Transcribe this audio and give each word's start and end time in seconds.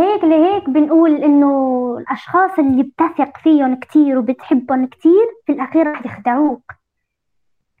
هيك 0.00 0.24
لهيك 0.24 0.70
بنقول 0.70 1.14
إنه 1.14 1.96
الأشخاص 1.98 2.58
اللي 2.58 2.82
بتثق 2.82 3.38
فيهم 3.38 3.74
كتير 3.74 4.18
وبتحبهم 4.18 4.86
كتير 4.86 5.26
في 5.46 5.52
الأخير 5.52 5.90
رح 5.90 6.06
يخدعوك. 6.06 6.72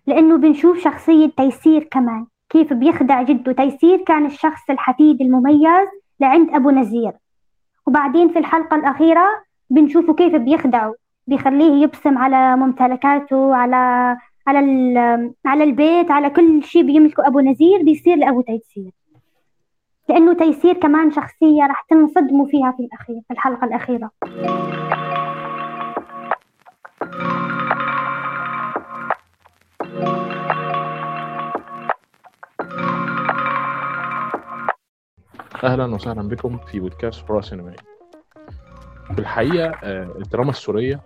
لأنه 0.06 0.36
بنشوف 0.36 0.78
شخصية 0.78 1.30
تيسير 1.36 1.84
كمان 1.84 2.26
كيف 2.50 2.72
بيخدع 2.72 3.22
جده. 3.22 3.52
تيسير 3.52 4.04
كان 4.04 4.26
الشخص 4.26 4.70
الحفيد 4.70 5.20
المميز 5.20 5.88
لعند 6.20 6.50
أبو 6.50 6.70
نزير. 6.70 7.12
وبعدين 7.86 8.28
في 8.28 8.38
الحلقة 8.38 8.76
الأخيرة 8.76 9.26
بنشوفه 9.70 10.14
كيف 10.14 10.36
بيخدعه 10.36 10.94
بيخليه 11.26 11.82
يبصم 11.82 12.18
على 12.18 12.56
ممتلكاته 12.56 13.54
على 13.54 14.16
على 14.46 14.58
على 15.46 15.64
البيت 15.64 16.10
على 16.10 16.30
كل 16.30 16.62
شيء 16.62 16.82
بيملكه 16.82 17.26
أبو 17.26 17.40
نزير 17.40 17.82
بيصير 17.82 18.16
لأبو 18.16 18.40
تيسير. 18.40 18.90
لأنه 20.10 20.32
تيسير 20.34 20.74
كمان 20.74 21.10
شخصية 21.10 21.66
راح 21.68 21.86
تنصدموا 21.90 22.46
فيها 22.46 22.74
في 22.76 22.82
الأخير 22.82 23.20
في 23.28 23.32
الحلقة 23.32 23.64
الأخيرة. 23.64 24.10
أهلا 35.64 35.94
وسهلا 35.94 36.28
بكم 36.28 36.58
في 36.58 36.80
بودكاست 36.80 37.26
فرا 37.26 37.40
سينمائي. 37.40 37.76
في 39.14 39.18
الحقيقة 39.18 39.70
آه، 39.84 40.02
الدراما 40.18 40.50
السورية 40.50 41.00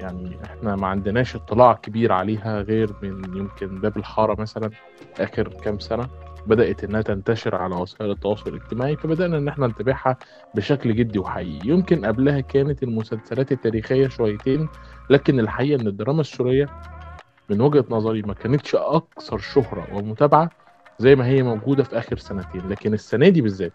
يعني 0.00 0.38
إحنا 0.44 0.76
ما 0.76 0.86
عندناش 0.86 1.36
اطلاع 1.36 1.72
كبير 1.72 2.12
عليها 2.12 2.60
غير 2.62 2.90
من 3.02 3.36
يمكن 3.36 3.80
باب 3.80 3.96
الحارة 3.96 4.40
مثلا 4.40 4.70
آخر 5.20 5.48
كام 5.48 5.78
سنة. 5.78 6.08
بدأت 6.48 6.84
إنها 6.84 7.02
تنتشر 7.02 7.54
على 7.54 7.74
وسائل 7.74 8.10
التواصل 8.10 8.50
الاجتماعي 8.50 8.96
فبدأنا 8.96 9.38
إن 9.38 9.48
إحنا 9.48 9.66
نتابعها 9.66 10.16
بشكل 10.54 10.94
جدي 10.96 11.18
وحقيقي. 11.18 11.68
يمكن 11.68 12.06
قبلها 12.06 12.40
كانت 12.40 12.82
المسلسلات 12.82 13.52
التاريخية 13.52 14.08
شويتين 14.08 14.68
لكن 15.10 15.40
الحقيقة 15.40 15.80
إن 15.82 15.86
الدراما 15.86 16.20
السورية 16.20 16.68
من 17.50 17.60
وجهة 17.60 17.84
نظري 17.90 18.22
ما 18.22 18.34
كانتش 18.34 18.74
أكثر 18.74 19.38
شهرة 19.38 19.86
ومتابعه 19.94 20.50
زي 20.98 21.16
ما 21.16 21.26
هي 21.26 21.42
موجودة 21.42 21.82
في 21.82 21.98
آخر 21.98 22.16
سنتين. 22.18 22.68
لكن 22.68 22.94
السنة 22.94 23.28
دي 23.28 23.40
بالذات 23.40 23.72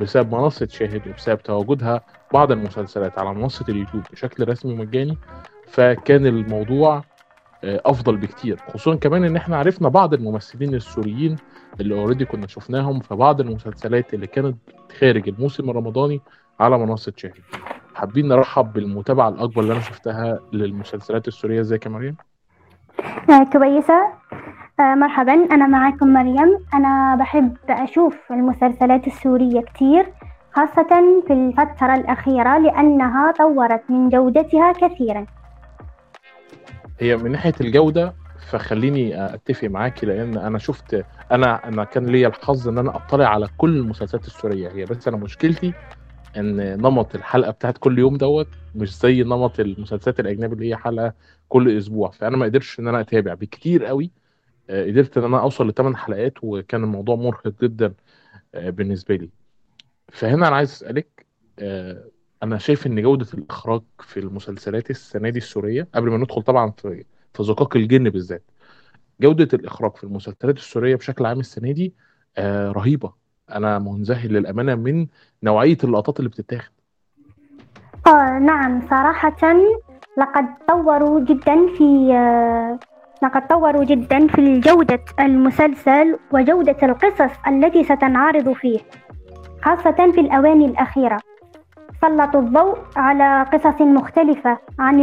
بسبب 0.00 0.34
منصة 0.34 0.66
شاهد 0.70 1.08
وبسبب 1.08 1.42
تواجدها 1.42 2.00
بعض 2.32 2.52
المسلسلات 2.52 3.18
على 3.18 3.34
منصة 3.34 3.64
اليوتيوب 3.68 4.02
بشكل 4.12 4.48
رسمي 4.48 4.74
مجاني 4.74 5.18
فكان 5.68 6.26
الموضوع 6.26 7.04
أفضل 7.64 8.16
بكتير 8.16 8.56
خصوصا 8.68 8.96
كمان 8.96 9.24
إن 9.24 9.36
إحنا 9.36 9.56
عرفنا 9.56 9.88
بعض 9.88 10.14
الممثلين 10.14 10.74
السوريين 10.74 11.36
اللي 11.80 11.94
اوريدي 12.00 12.24
كنا 12.24 12.46
شفناهم 12.46 13.00
في 13.00 13.14
بعض 13.14 13.40
المسلسلات 13.40 14.14
اللي 14.14 14.26
كانت 14.26 14.56
خارج 15.00 15.28
الموسم 15.28 15.70
الرمضاني 15.70 16.20
على 16.60 16.78
منصة 16.78 17.12
شاهد. 17.16 17.32
حابين 17.94 18.28
نرحب 18.28 18.72
بالمتابعة 18.72 19.28
الأكبر 19.28 19.62
اللي 19.62 19.72
أنا 19.72 19.80
شفتها 19.80 20.38
للمسلسلات 20.52 21.28
السورية. 21.28 21.60
إزيك 21.60 21.86
يا 21.86 21.90
مريم؟ 21.90 22.16
آه، 23.30 23.44
كويسة. 23.52 24.06
آه، 24.80 24.94
مرحبا. 24.94 25.32
أنا 25.32 25.66
معكم 25.66 26.12
مريم. 26.12 26.58
أنا 26.74 27.16
بحب 27.16 27.56
أشوف 27.68 28.16
المسلسلات 28.30 29.06
السورية 29.06 29.60
كتير 29.60 30.12
خاصة 30.52 31.22
في 31.26 31.32
الفترة 31.32 31.94
الأخيرة 31.94 32.58
لأنها 32.58 33.32
طورت 33.32 33.82
من 33.90 34.08
جودتها 34.08 34.72
كثيرا. 34.72 35.26
هي 37.00 37.16
من 37.16 37.32
ناحية 37.32 37.54
الجودة 37.60 38.14
فخليني 38.38 39.34
أتفق 39.34 39.68
معاكي 39.68 40.06
لأن 40.06 40.36
أنا 40.38 40.58
شفت 40.58 41.04
أنا 41.32 41.68
أنا 41.68 41.84
كان 41.84 42.06
ليا 42.06 42.28
الحظ 42.28 42.68
إن 42.68 42.78
أنا 42.78 42.96
أطلع 42.96 43.26
على 43.26 43.48
كل 43.56 43.76
المسلسلات 43.76 44.26
السورية. 44.26 44.68
هي 44.68 44.84
بس 44.84 45.08
أنا 45.08 45.16
مشكلتي 45.16 45.72
إن 46.36 46.56
نمط 46.82 47.14
الحلقة 47.14 47.50
بتاعت 47.50 47.78
كل 47.78 47.98
يوم 47.98 48.16
دوت 48.16 48.48
مش 48.74 48.98
زي 48.98 49.22
نمط 49.22 49.60
المسلسلات 49.60 50.20
الأجنبي 50.20 50.54
اللي 50.54 50.68
هي 50.68 50.76
حلقة 50.76 51.12
كل 51.48 51.78
أسبوع. 51.78 52.10
فأنا 52.10 52.36
ما 52.36 52.44
قدرتش 52.46 52.80
إن 52.80 52.88
أنا 52.88 53.00
أتابع 53.00 53.34
بكتير 53.34 53.84
قوي. 53.84 54.10
آه، 54.70 54.84
قدرت 54.86 55.18
إن 55.18 55.24
أنا 55.24 55.40
أوصل 55.40 55.68
لثمان 55.68 55.96
حلقات 55.96 56.34
وكان 56.42 56.84
الموضوع 56.84 57.16
مرهق 57.16 57.54
جدا 57.62 57.94
آه، 58.54 58.70
بالنسبة 58.70 59.16
لي. 59.16 59.30
فهنا 60.12 60.48
أنا 60.48 60.56
عايز 60.56 60.70
أسألك 60.70 61.26
آه، 61.58 62.04
أنا 62.42 62.58
شايف 62.58 62.86
إن 62.86 63.02
جودة 63.02 63.26
الإخراج 63.34 63.82
في 64.00 64.20
المسلسلات 64.20 64.90
السنة 64.90 65.28
دي 65.28 65.38
السورية 65.38 65.88
قبل 65.94 66.10
ما 66.10 66.16
ندخل 66.16 66.42
طبعا 66.42 66.70
في 66.70 67.04
في 67.34 67.42
زقاق 67.42 67.76
الجن 67.76 68.10
بالذات 68.10 68.42
جودة 69.20 69.48
الإخراج 69.54 69.96
في 69.96 70.04
المسلسلات 70.04 70.56
السورية 70.56 70.96
بشكل 70.96 71.26
عام 71.26 71.40
السنة 71.40 71.72
دي 71.72 71.94
رهيبة. 72.70 73.12
أنا 73.50 73.78
منذهل 73.78 74.32
للأمانة 74.32 74.74
من 74.74 75.06
نوعية 75.42 75.78
اللقطات 75.84 76.18
اللي 76.18 76.30
بتتاخد. 76.30 76.70
آه 78.06 78.38
نعم 78.38 78.88
صراحة 78.90 79.56
لقد 80.18 80.44
طوروا 80.68 81.20
جدا 81.20 81.66
في 81.76 82.08
لقد 83.22 83.46
طوروا 83.48 83.84
جدا 83.84 84.26
في 84.26 84.60
جودة 84.60 85.04
المسلسل 85.20 86.18
وجودة 86.32 86.76
القصص 86.82 87.36
التي 87.48 87.84
ستنعرض 87.84 88.52
فيه 88.52 88.78
خاصة 89.62 90.12
في 90.12 90.20
الآونة 90.20 90.66
الأخيرة. 90.66 91.18
سلطوا 92.00 92.40
الضوء 92.40 92.78
على 92.96 93.46
قصص 93.52 93.80
مختلفة 93.80 94.58
عن 94.78 95.00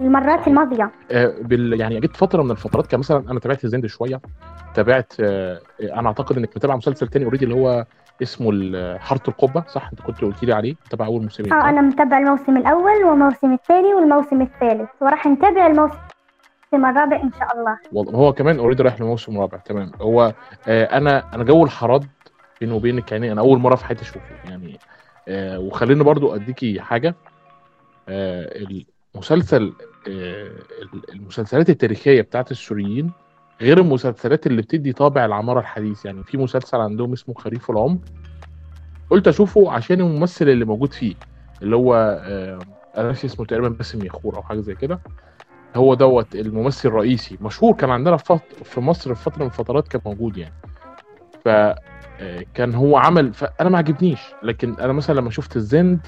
المرات 0.00 0.48
الماضية. 0.48 0.90
آه، 1.12 1.34
بال 1.40 1.80
يعني 1.80 2.00
جيت 2.00 2.16
فترة 2.16 2.42
من 2.42 2.50
الفترات 2.50 2.86
كمثلا 2.86 3.30
أنا 3.30 3.40
تابعت 3.40 3.66
زند 3.66 3.86
شوية 3.86 4.20
تابعت 4.74 5.12
آه، 5.20 5.60
أنا 5.82 6.08
أعتقد 6.08 6.36
إنك 6.36 6.50
متابع 6.56 6.76
مسلسل 6.76 7.08
تاني 7.08 7.24
already 7.24 7.44
اللي 7.44 7.54
هو 7.54 7.84
اسمه 8.22 8.50
حارة 8.98 9.22
القبة 9.28 9.64
صح؟ 9.68 9.88
أنت 9.92 10.00
كنت 10.02 10.20
قلت 10.22 10.44
لي 10.44 10.52
عليه 10.52 10.74
تابع 10.90 11.06
أول 11.06 11.22
موسمين 11.22 11.52
آه 11.52 11.68
أنا 11.68 11.80
متابع 11.80 12.18
الموسم 12.18 12.56
الأول 12.56 13.04
والموسم 13.04 13.52
الثاني 13.52 13.94
والموسم 13.94 14.42
الثالث 14.42 14.88
وراح 15.00 15.26
نتابع 15.26 15.66
الموسم 15.66 15.96
الرابع 16.74 17.16
إن 17.22 17.30
شاء 17.38 17.48
الله. 17.56 17.78
هو 18.14 18.32
كمان 18.32 18.58
already 18.58 18.82
رايح 18.82 19.00
لموسم 19.00 19.38
رابع 19.40 19.58
تمام. 19.58 19.90
هو 20.00 20.32
آه 20.68 20.84
أنا 20.84 21.22
أنا 21.34 21.44
جو 21.44 21.64
الحراد 21.64 22.06
بيني 22.60 22.72
وبينك 22.72 23.12
يعني 23.12 23.32
أنا 23.32 23.40
أول 23.40 23.58
مرة 23.58 23.74
في 23.74 23.84
حياتي 23.84 24.02
أشوفه 24.02 24.20
يعني 24.44 24.78
آه 25.28 25.58
وخليني 25.58 26.04
برضو 26.04 26.34
أديكي 26.34 26.80
حاجة. 26.80 27.14
آه 28.08 28.66
المسلسل 29.14 29.72
آه 30.08 30.50
المسلسلات 31.14 31.70
التاريخية 31.70 32.22
بتاعت 32.22 32.50
السوريين 32.50 33.10
غير 33.60 33.78
المسلسلات 33.78 34.46
اللي 34.46 34.62
بتدي 34.62 34.92
طابع 34.92 35.24
العمارة 35.24 35.60
الحديث. 35.60 36.04
يعني 36.04 36.24
في 36.24 36.38
مسلسل 36.38 36.76
عندهم 36.78 37.12
اسمه 37.12 37.34
خريف 37.34 37.70
العمر. 37.70 37.98
قلت 39.10 39.28
أشوفه 39.28 39.72
عشان 39.72 40.00
الممثل 40.00 40.48
اللي 40.48 40.64
موجود 40.64 40.92
فيه 40.92 41.14
اللي 41.62 41.76
هو 41.76 41.94
آه 42.24 42.58
أنا 42.96 43.06
ناسي 43.06 43.26
اسمه 43.26 43.46
تقريبا 43.46 43.68
باسم 43.68 44.04
يخور 44.04 44.36
أو 44.36 44.42
حاجة 44.42 44.60
زي 44.60 44.74
كده. 44.74 45.00
هو 45.76 45.94
دوت 45.94 46.34
الممثل 46.34 46.88
الرئيسي. 46.88 47.38
مشهور 47.40 47.74
كان 47.74 47.90
عندنا 47.90 48.16
في 48.16 48.38
في 48.64 48.80
مصر 48.80 49.14
في 49.14 49.22
فترة 49.22 49.40
من 49.40 49.46
الفترات 49.46 49.88
كان 49.88 50.00
موجود 50.06 50.36
يعني. 50.36 50.54
ف 51.46 51.48
آه، 51.48 52.44
هو 52.60 52.96
عمل 52.96 53.34
فأنا 53.34 53.70
ما 53.70 53.78
عجبنيش. 53.78 54.20
لكن 54.42 54.74
أنا 54.74 54.92
مثلا 54.92 55.20
لما 55.20 55.30
شفت 55.30 55.56
الزند 55.56 56.06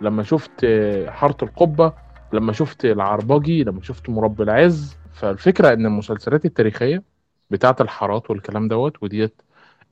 لما 0.00 0.22
شفت 0.22 0.64
آه، 0.64 1.10
حارة 1.10 1.36
القبة 1.42 1.92
لما 2.32 2.52
شفت 2.52 2.84
العربجي 2.84 3.64
لما 3.64 3.82
شفت 3.82 4.08
مربي 4.08 4.42
العز 4.42 4.96
فالفكرة 5.12 5.72
إن 5.72 5.86
المسلسلات 5.86 6.44
التاريخية 6.44 7.02
بتاعه 7.50 7.76
الحارات 7.80 8.30
والكلام 8.30 8.68
دوت 8.68 9.02
وديت 9.02 9.42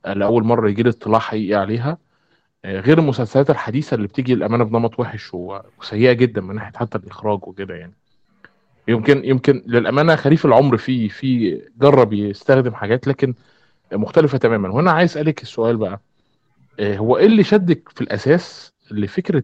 لأول 0.05 0.43
مرة 0.43 0.69
يجي 0.69 0.83
لي 0.83 0.89
اطلاع 0.89 1.19
حقيقي 1.19 1.55
عليها 1.61 1.97
آه، 2.65 2.79
غير 2.79 2.99
المسلسلات 2.99 3.49
الحديثة 3.49 3.95
اللي 3.95 4.07
بتيجي 4.07 4.33
الامانه 4.33 4.63
بنمط 4.63 4.99
وحش 4.99 5.33
وسيئة 5.33 6.13
جدا 6.13 6.41
من 6.41 6.55
ناحية 6.55 6.77
حتى 6.77 6.97
الإخراج 6.97 7.47
وكده 7.47 7.75
يعني. 7.75 7.93
يمكن 8.87 9.25
يمكن 9.25 9.63
للأمانة 9.65 10.15
خريف 10.15 10.45
العمر 10.45 10.77
فيه 10.77 11.09
في 11.09 11.61
جرب 11.77 12.13
يستخدم 12.13 12.73
حاجات 12.73 13.07
لكن 13.07 13.33
مختلفة 13.93 14.37
تماما. 14.37 14.69
وهنا 14.69 14.91
عايز 14.91 15.11
أسألك 15.11 15.41
السؤال 15.41 15.77
بقى 15.77 15.99
آه، 16.79 16.97
هو 16.97 17.17
إيه 17.17 17.25
اللي 17.25 17.43
شدك 17.43 17.89
في 17.89 18.01
الأساس 18.01 18.73
لفكرة 18.91 19.43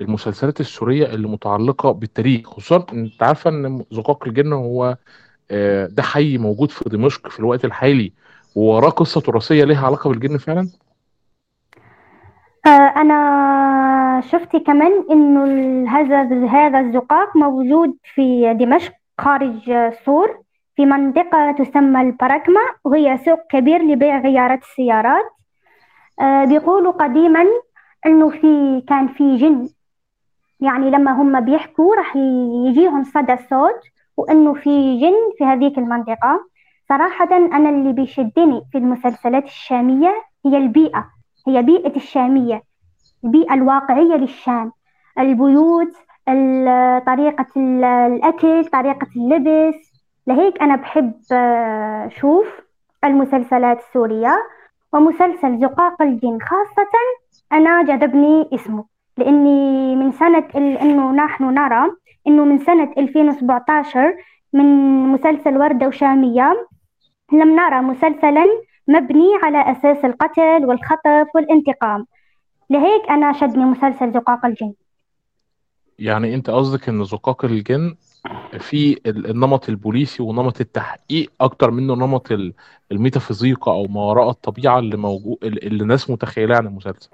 المسلسلات 0.00 0.60
السورية 0.60 1.06
اللي 1.06 1.28
متعلقة 1.28 1.92
بالتاريخ؟ 1.92 2.50
خصوصا 2.50 2.86
أنت 2.92 3.22
عارفة 3.22 3.50
إن 3.50 3.84
زقاق 3.92 4.26
الجن 4.26 4.52
هو 4.52 4.96
آه، 5.50 5.86
ده 5.86 6.02
حي 6.02 6.38
موجود 6.38 6.70
في 6.70 6.88
دمشق 6.90 7.28
في 7.28 7.38
الوقت 7.38 7.64
الحالي 7.64 8.12
ووراه 8.54 8.90
قصة 8.90 9.20
تراثية 9.20 9.64
لها 9.64 9.86
علاقة 9.86 10.10
بالجن 10.10 10.38
فعلا؟ 10.38 10.68
آه، 12.66 12.68
أنا 12.96 14.22
شفت 14.32 14.56
كمان 14.56 15.04
إنه 15.10 15.44
هذا 15.90 16.46
هذا 16.48 16.80
الزقاق 16.80 17.36
موجود 17.36 17.96
في 18.14 18.54
دمشق 18.54 18.92
خارج 19.18 19.72
سور. 20.04 20.47
في 20.78 20.86
منطقة 20.86 21.52
تسمى 21.52 22.00
البراكما 22.00 22.60
وهي 22.84 23.18
سوق 23.18 23.46
كبير 23.50 23.82
لبيع 23.82 24.18
غيارات 24.18 24.62
السيارات. 24.62 25.24
آه، 26.20 26.44
بيقولوا 26.44 26.92
قديما 26.92 27.44
إنه 28.06 28.30
في 28.30 28.82
كان 28.88 29.08
في 29.08 29.36
جن. 29.36 29.68
يعني 30.60 30.90
لما 30.90 31.12
هم 31.12 31.40
بيحكوا 31.40 31.96
راح 31.96 32.16
يجيهم 32.66 33.04
صدى 33.04 33.36
صوت 33.50 33.80
وإنه 34.16 34.54
في 34.54 35.00
جن 35.00 35.14
في 35.38 35.44
هذيك 35.44 35.78
المنطقة. 35.78 36.40
صراحة 36.88 37.36
أنا 37.36 37.70
اللي 37.70 37.92
بيشدني 37.92 38.62
في 38.72 38.78
المسلسلات 38.78 39.44
الشامية 39.44 40.14
هي 40.46 40.56
البيئة 40.56 41.10
هي 41.48 41.62
بيئة 41.62 41.96
الشامية 41.96 42.62
البيئة 43.24 43.54
الواقعية 43.54 44.14
للشام. 44.14 44.72
البيوت 45.18 45.92
طريقة 47.06 47.46
الأكل 47.56 48.64
طريقة 48.64 49.06
اللبس 49.16 49.87
لهيك 50.28 50.62
أنا 50.62 50.76
بحب 50.76 51.12
آه، 51.32 52.08
شوف 52.08 52.46
المسلسلات 53.04 53.78
السورية 53.78 54.36
ومسلسل 54.92 55.60
زقاق 55.60 56.02
الجن 56.02 56.38
خاصة 56.40 56.92
أنا 57.52 57.82
جذبني 57.82 58.48
اسمه 58.54 58.84
لأني 59.16 59.96
من 59.96 60.12
سنة 60.12 60.48
إنه 60.56 61.12
نحن 61.12 61.44
نرى 61.44 61.90
إنه 62.26 62.44
من 62.44 62.58
سنة 62.58 62.92
2017 62.98 64.14
من 64.52 64.66
مسلسل 65.08 65.58
وردة 65.58 65.86
وشامية 65.86 66.66
لم 67.32 67.56
نرى 67.56 67.80
مسلسلا 67.80 68.46
مبني 68.88 69.28
على 69.42 69.72
أساس 69.72 70.04
القتل 70.04 70.66
والخطف 70.66 71.26
والانتقام. 71.34 72.06
لهيك 72.70 73.10
أنا 73.10 73.32
شدني 73.32 73.64
مسلسل 73.64 74.12
زقاق 74.12 74.46
الجن. 74.46 74.72
يعني 75.98 76.34
أنت 76.34 76.50
قصدك 76.50 76.88
ان 76.88 77.04
زقاق 77.04 77.44
الجن 77.44 77.94
في 78.58 79.00
النمط 79.06 79.68
البوليسي 79.68 80.22
ونمط 80.22 80.60
التحقيق 80.60 81.32
أكتر 81.40 81.70
منه 81.70 81.94
نمط 81.94 82.28
الميتافيزيقا 82.92 83.72
أو 83.72 83.86
ما 83.86 84.00
وراء 84.00 84.30
الطبيعة 84.30 84.78
اللي 84.78 84.96
موجود 84.96 85.36
اللي 85.42 85.82
الناس 85.82 86.10
متخيلاه 86.10 86.56
عن 86.56 86.66
المسلسل 86.66 87.10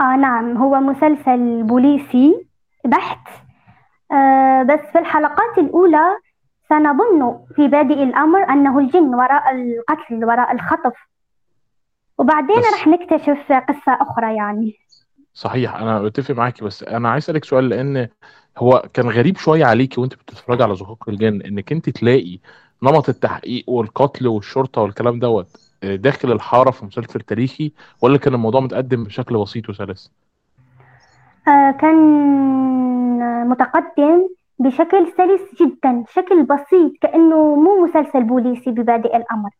آه 0.00 0.16
نعم. 0.16 0.56
هو 0.56 0.80
مسلسل 0.80 1.62
بوليسي 1.62 2.46
بحت. 2.84 3.28
آه 4.12 4.62
بس 4.62 4.80
في 4.92 4.98
الحلقات 4.98 5.58
الأولى 5.58 6.18
سنظن 6.68 7.38
في 7.56 7.68
بادئ 7.68 8.02
الأمر 8.02 8.50
أنه 8.50 8.78
الجن 8.78 9.14
وراء 9.14 9.54
القتل 9.54 10.24
وراء 10.24 10.52
الخطف. 10.52 10.94
وبعدين. 12.18 12.56
رح 12.74 12.86
نكتشف 12.86 13.52
قصة 13.52 13.98
أخرى 14.00 14.36
يعني. 14.36 14.78
صحيح 15.32 15.74
أنا 15.74 16.02
بتفق 16.02 16.34
معاكي 16.34 16.64
بس 16.64 16.82
أنا 16.82 17.10
عايز 17.10 17.24
أسألك 17.24 17.44
سؤال 17.44 17.68
لأن 17.68 18.08
هو 18.58 18.82
كان 18.94 19.08
غريب 19.08 19.36
شوية 19.36 19.64
عليكي 19.64 20.00
وانت 20.00 20.14
بتتفرجي 20.14 20.62
على 20.62 20.76
زقاق 20.76 21.08
الجن 21.08 21.42
انك 21.42 21.72
انت 21.72 21.90
تلاقي 21.90 22.38
نمط 22.82 23.08
التحقيق 23.08 23.64
والقتل 23.66 24.28
والشرطة 24.28 24.82
والكلام 24.82 25.18
دوت 25.18 25.46
آه، 25.82 25.96
داخل 25.96 26.32
الحارة 26.32 26.70
في 26.70 26.84
مسلسل 26.84 27.20
تاريخي 27.20 27.72
ولا 28.02 28.18
كان 28.18 28.34
الموضوع 28.34 28.60
متقدم 28.60 29.04
بشكل 29.04 29.38
بسيط 29.38 29.68
وسلس؟ 29.68 30.12
آه 31.48 31.70
كان 31.70 31.96
متقدم 33.48 34.28
بشكل 34.58 35.12
سلس 35.16 35.62
جدا 35.62 36.04
شكل 36.08 36.42
بسيط 36.42 36.92
كأنه 37.00 37.54
مو 37.54 37.84
مسلسل 37.84 38.24
بوليسي 38.24 38.70
ببادئ 38.70 39.16
الأمر 39.16 39.50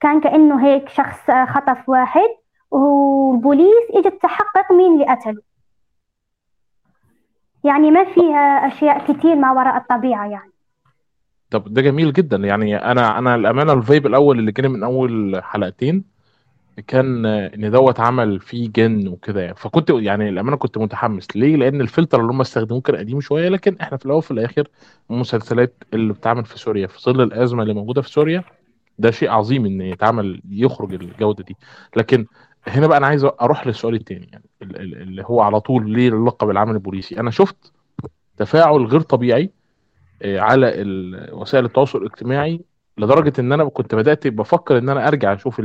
كان 0.00 0.20
كأنه 0.20 0.66
هيك 0.66 0.88
شخص 0.88 1.30
خطف 1.48 1.88
واحد 1.88 2.28
والبوليس 2.70 3.90
اجت 3.90 4.22
تحقق 4.22 4.72
مين 4.72 4.92
اللي 4.92 5.04
قتله 5.04 5.49
يعني 7.64 7.90
ما 7.90 8.04
فيها 8.04 8.68
أشياء 8.68 9.12
كتير 9.12 9.34
ما 9.34 9.52
وراء 9.52 9.76
الطبيعة 9.76 10.26
يعني. 10.30 10.50
طب 11.50 11.74
ده 11.74 11.82
جميل 11.82 12.12
جدا. 12.12 12.36
يعني 12.36 12.76
أنا 12.76 13.18
أنا 13.18 13.34
الأمانة 13.34 13.72
ال 13.72 13.79
vibe 13.79 14.06
الأول 14.06 14.38
اللي 14.38 14.52
جاني 14.52 14.68
من 14.68 14.82
أول 14.82 15.40
حلقتين 15.42 16.04
كان 16.86 17.26
إن 17.26 17.70
دوت 17.70 18.00
عمل 18.00 18.40
فيه 18.40 18.68
جن 18.76 19.08
وكده 19.08 19.40
يعني. 19.40 19.54
فكنت 19.56 19.90
يعني 19.90 20.28
الأمانة 20.28 20.56
كنت 20.56 20.78
متحمس. 20.78 21.26
ليه؟ 21.36 21.56
لأن 21.56 21.80
الفلتر 21.80 22.20
اللي 22.20 22.32
هم 22.32 22.40
استخدموه 22.40 22.80
كان 22.80 22.96
قديم 22.96 23.20
شوية 23.20 23.48
لكن 23.48 23.76
إحنا 23.80 23.96
في 23.98 24.06
الأول 24.06 24.18
وفي 24.18 24.30
الآخر 24.30 24.68
المسلسلات 25.10 25.74
اللي 25.94 26.12
بتتعمل 26.12 26.44
في 26.44 26.58
سوريا 26.58 26.86
في 26.86 27.00
ظل 27.00 27.20
الأزمة 27.20 27.62
اللي 27.62 27.74
موجودة 27.74 28.02
في 28.02 28.10
سوريا 28.10 28.44
ده 28.98 29.10
شيء 29.10 29.30
عظيم 29.30 29.66
إن 29.66 29.80
يتعمل 29.80 30.42
يخرج 30.50 30.94
الجودة 30.94 31.44
دي. 31.44 31.56
لكن 31.96 32.26
هنا 32.70 32.86
بقى 32.86 32.98
أنا 32.98 33.06
عايز 33.06 33.24
أروح 33.24 33.66
للسؤال 33.66 33.94
الثاني 33.94 34.28
يعني 34.32 34.44
اللي 34.62 35.22
هو 35.26 35.40
على 35.40 35.60
طول 35.60 35.90
ليه 35.90 36.08
اللقب 36.08 36.50
العمل 36.50 36.74
البوليسي. 36.74 37.20
أنا 37.20 37.30
شفت 37.30 37.72
تفاعل 38.36 38.84
غير 38.86 39.00
طبيعي 39.00 39.50
آه، 40.22 40.40
على 40.40 40.66
وسائل 41.32 41.64
التواصل 41.64 41.98
الاجتماعي 41.98 42.60
لدرجة 42.98 43.32
إن 43.40 43.52
أنا 43.52 43.64
كنت 43.64 43.94
بدأت 43.94 44.26
بفكر 44.26 44.78
إن 44.78 44.88
أنا 44.88 45.08
أرجع 45.08 45.32
أشوف 45.34 45.62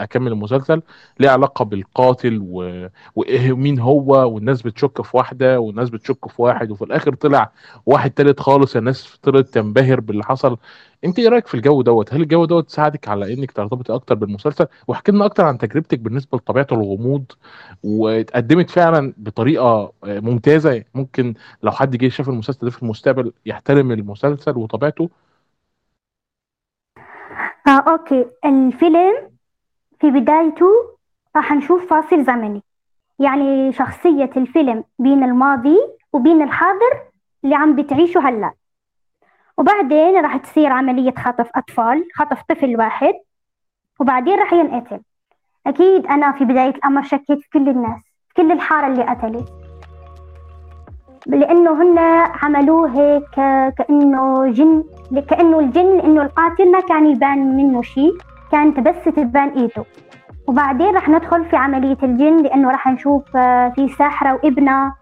أكمل 0.00 0.32
المسلسل 0.32 0.82
ليه 1.20 1.28
علاقة 1.30 1.64
بالقاتل 1.64 2.38
و... 2.42 2.88
مين 3.36 3.78
هو 3.80 4.34
والناس 4.34 4.62
بتشك 4.62 5.02
في 5.02 5.16
واحدة 5.16 5.60
والناس 5.60 5.90
بتشك 5.90 6.28
في 6.28 6.42
واحد 6.42 6.70
وفي 6.70 6.84
الآخر 6.84 7.14
طلع 7.14 7.52
واحد 7.86 8.10
تالت 8.10 8.40
خالص 8.40 8.76
الناس 8.76 9.16
طلعت 9.22 9.44
تنبهر 9.46 10.00
باللي 10.00 10.24
حصل. 10.24 10.56
انت 11.04 11.18
إيه 11.18 11.28
رأيك 11.28 11.46
في 11.46 11.54
الجو 11.54 11.82
دوت؟ 11.82 12.14
هل 12.14 12.22
الجو 12.22 12.44
دوت 12.44 12.70
ساعدك 12.70 13.08
على 13.08 13.34
انك 13.34 13.52
ترتبطي 13.52 13.94
أكتر 13.94 14.14
بالمسلسل؟ 14.14 14.66
واحكي 14.88 15.12
لنا 15.12 15.24
أكتر 15.24 15.44
عن 15.44 15.58
تجربتك 15.58 15.98
بالنسبة 15.98 16.38
لطبيعة 16.38 16.66
الغموض 16.72 17.24
واتقدمت 17.84 18.70
فعلا 18.70 19.14
بطريقة 19.16 19.92
ممتازة. 20.04 20.84
ممكن 20.94 21.34
لو 21.62 21.72
حد 21.72 21.96
جه 21.96 22.08
شاف 22.08 22.28
المسلسل 22.28 22.66
ده 22.66 22.70
في 22.70 22.82
المستقبل 22.82 23.32
يحترم 23.46 23.92
المسلسل 23.92 24.58
وطبيعته. 24.58 25.10
آه 27.68 27.70
okay. 27.70 28.26
الفيلم 28.44 29.30
في 30.00 30.10
بدايته 30.10 30.66
راح 31.36 31.52
نشوف 31.52 31.90
فاصل 31.90 32.24
زمني. 32.24 32.62
يعني 33.18 33.72
شخصية 33.72 34.30
الفيلم 34.36 34.84
بين 34.98 35.24
الماضي 35.24 35.78
وبين 36.12 36.42
الحاضر 36.42 37.02
اللي 37.44 37.54
عم 37.54 37.76
بتعيشه 37.76 38.20
هلأ. 38.28 38.52
وبعدين 39.58 40.16
راح 40.16 40.36
تصير 40.36 40.72
عملية 40.72 41.14
خطف 41.18 41.50
أطفال 41.54 42.04
خطف 42.14 42.42
طفل 42.48 42.76
واحد 42.76 43.14
وبعدين 44.00 44.38
راح 44.38 44.52
ينقتل. 44.52 45.00
أكيد 45.66 46.06
أنا 46.06 46.32
في 46.32 46.44
بداية 46.44 46.70
الأمر 46.70 47.02
شكيت 47.02 47.38
في 47.42 47.48
كل 47.52 47.68
الناس 47.68 48.00
في 48.28 48.34
كل 48.34 48.52
الحارة 48.52 48.86
اللي 48.86 49.02
قتلت. 49.02 49.48
لأنه 51.26 51.82
هن 51.82 51.98
عملوه 52.42 52.90
هيك 53.00 53.30
كأنه 53.78 54.46
جن 54.50 54.84
كأنه 55.28 55.58
الجن 55.58 55.96
لأنه 55.96 56.22
القاتل 56.22 56.72
ما 56.72 56.80
كان 56.80 57.06
يبان 57.06 57.56
منه 57.56 57.82
شيء 57.82 58.12
كانت 58.52 58.80
بس 58.80 59.04
تبان 59.04 59.48
إيده. 59.48 59.84
وبعدين 60.46 60.96
رح 60.96 61.08
ندخل 61.08 61.44
في 61.44 61.56
عملية 61.56 61.98
الجن 62.02 62.36
لأنه 62.36 62.70
رح 62.70 62.86
نشوف 62.86 63.36
آه، 63.36 63.68
في 63.68 63.88
ساحرة 63.88 64.32
وابنها 64.32 64.96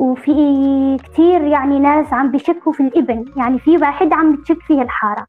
وفي 0.00 0.96
كتير 1.04 1.42
يعني 1.42 1.78
ناس 1.78 2.12
عم 2.12 2.30
بيشكوا 2.30 2.72
في 2.72 2.80
الإبن. 2.82 3.24
يعني 3.36 3.58
في 3.58 3.76
واحد 3.76 4.12
عم 4.12 4.32
بتشك 4.32 4.58
فيه 4.62 4.82
الحارة. 4.82 5.26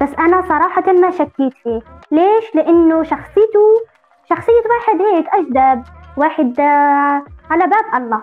بس 0.00 0.14
أنا 0.18 0.42
صراحة 0.42 0.92
ما 0.92 1.10
شكيت 1.10 1.52
فيه. 1.62 1.80
ليش؟ 2.12 2.54
لأنه 2.54 3.02
شخصيته 3.02 3.66
شخصية 4.28 4.62
واحد 4.70 5.02
هيك 5.02 5.26
أجدب. 5.34 5.82
واحد 6.16 6.60
آه، 6.60 7.22
على 7.50 7.66
باب 7.66 8.02
الله. 8.02 8.22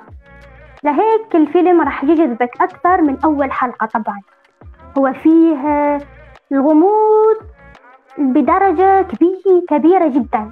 لهيك 0.84 1.36
الفيلم 1.36 1.82
راح 1.82 2.04
يجذبك 2.04 2.62
أكثر 2.62 3.02
من 3.02 3.18
أول 3.25 3.52
حلقة 3.52 3.86
طبعا. 3.86 4.20
هو 4.98 5.13
فيه 5.13 5.98
الغموض 6.52 7.38
بدرجة 8.18 9.02
كبيرة 9.02 9.63
كبيرة 9.70 10.08
جدا. 10.08 10.52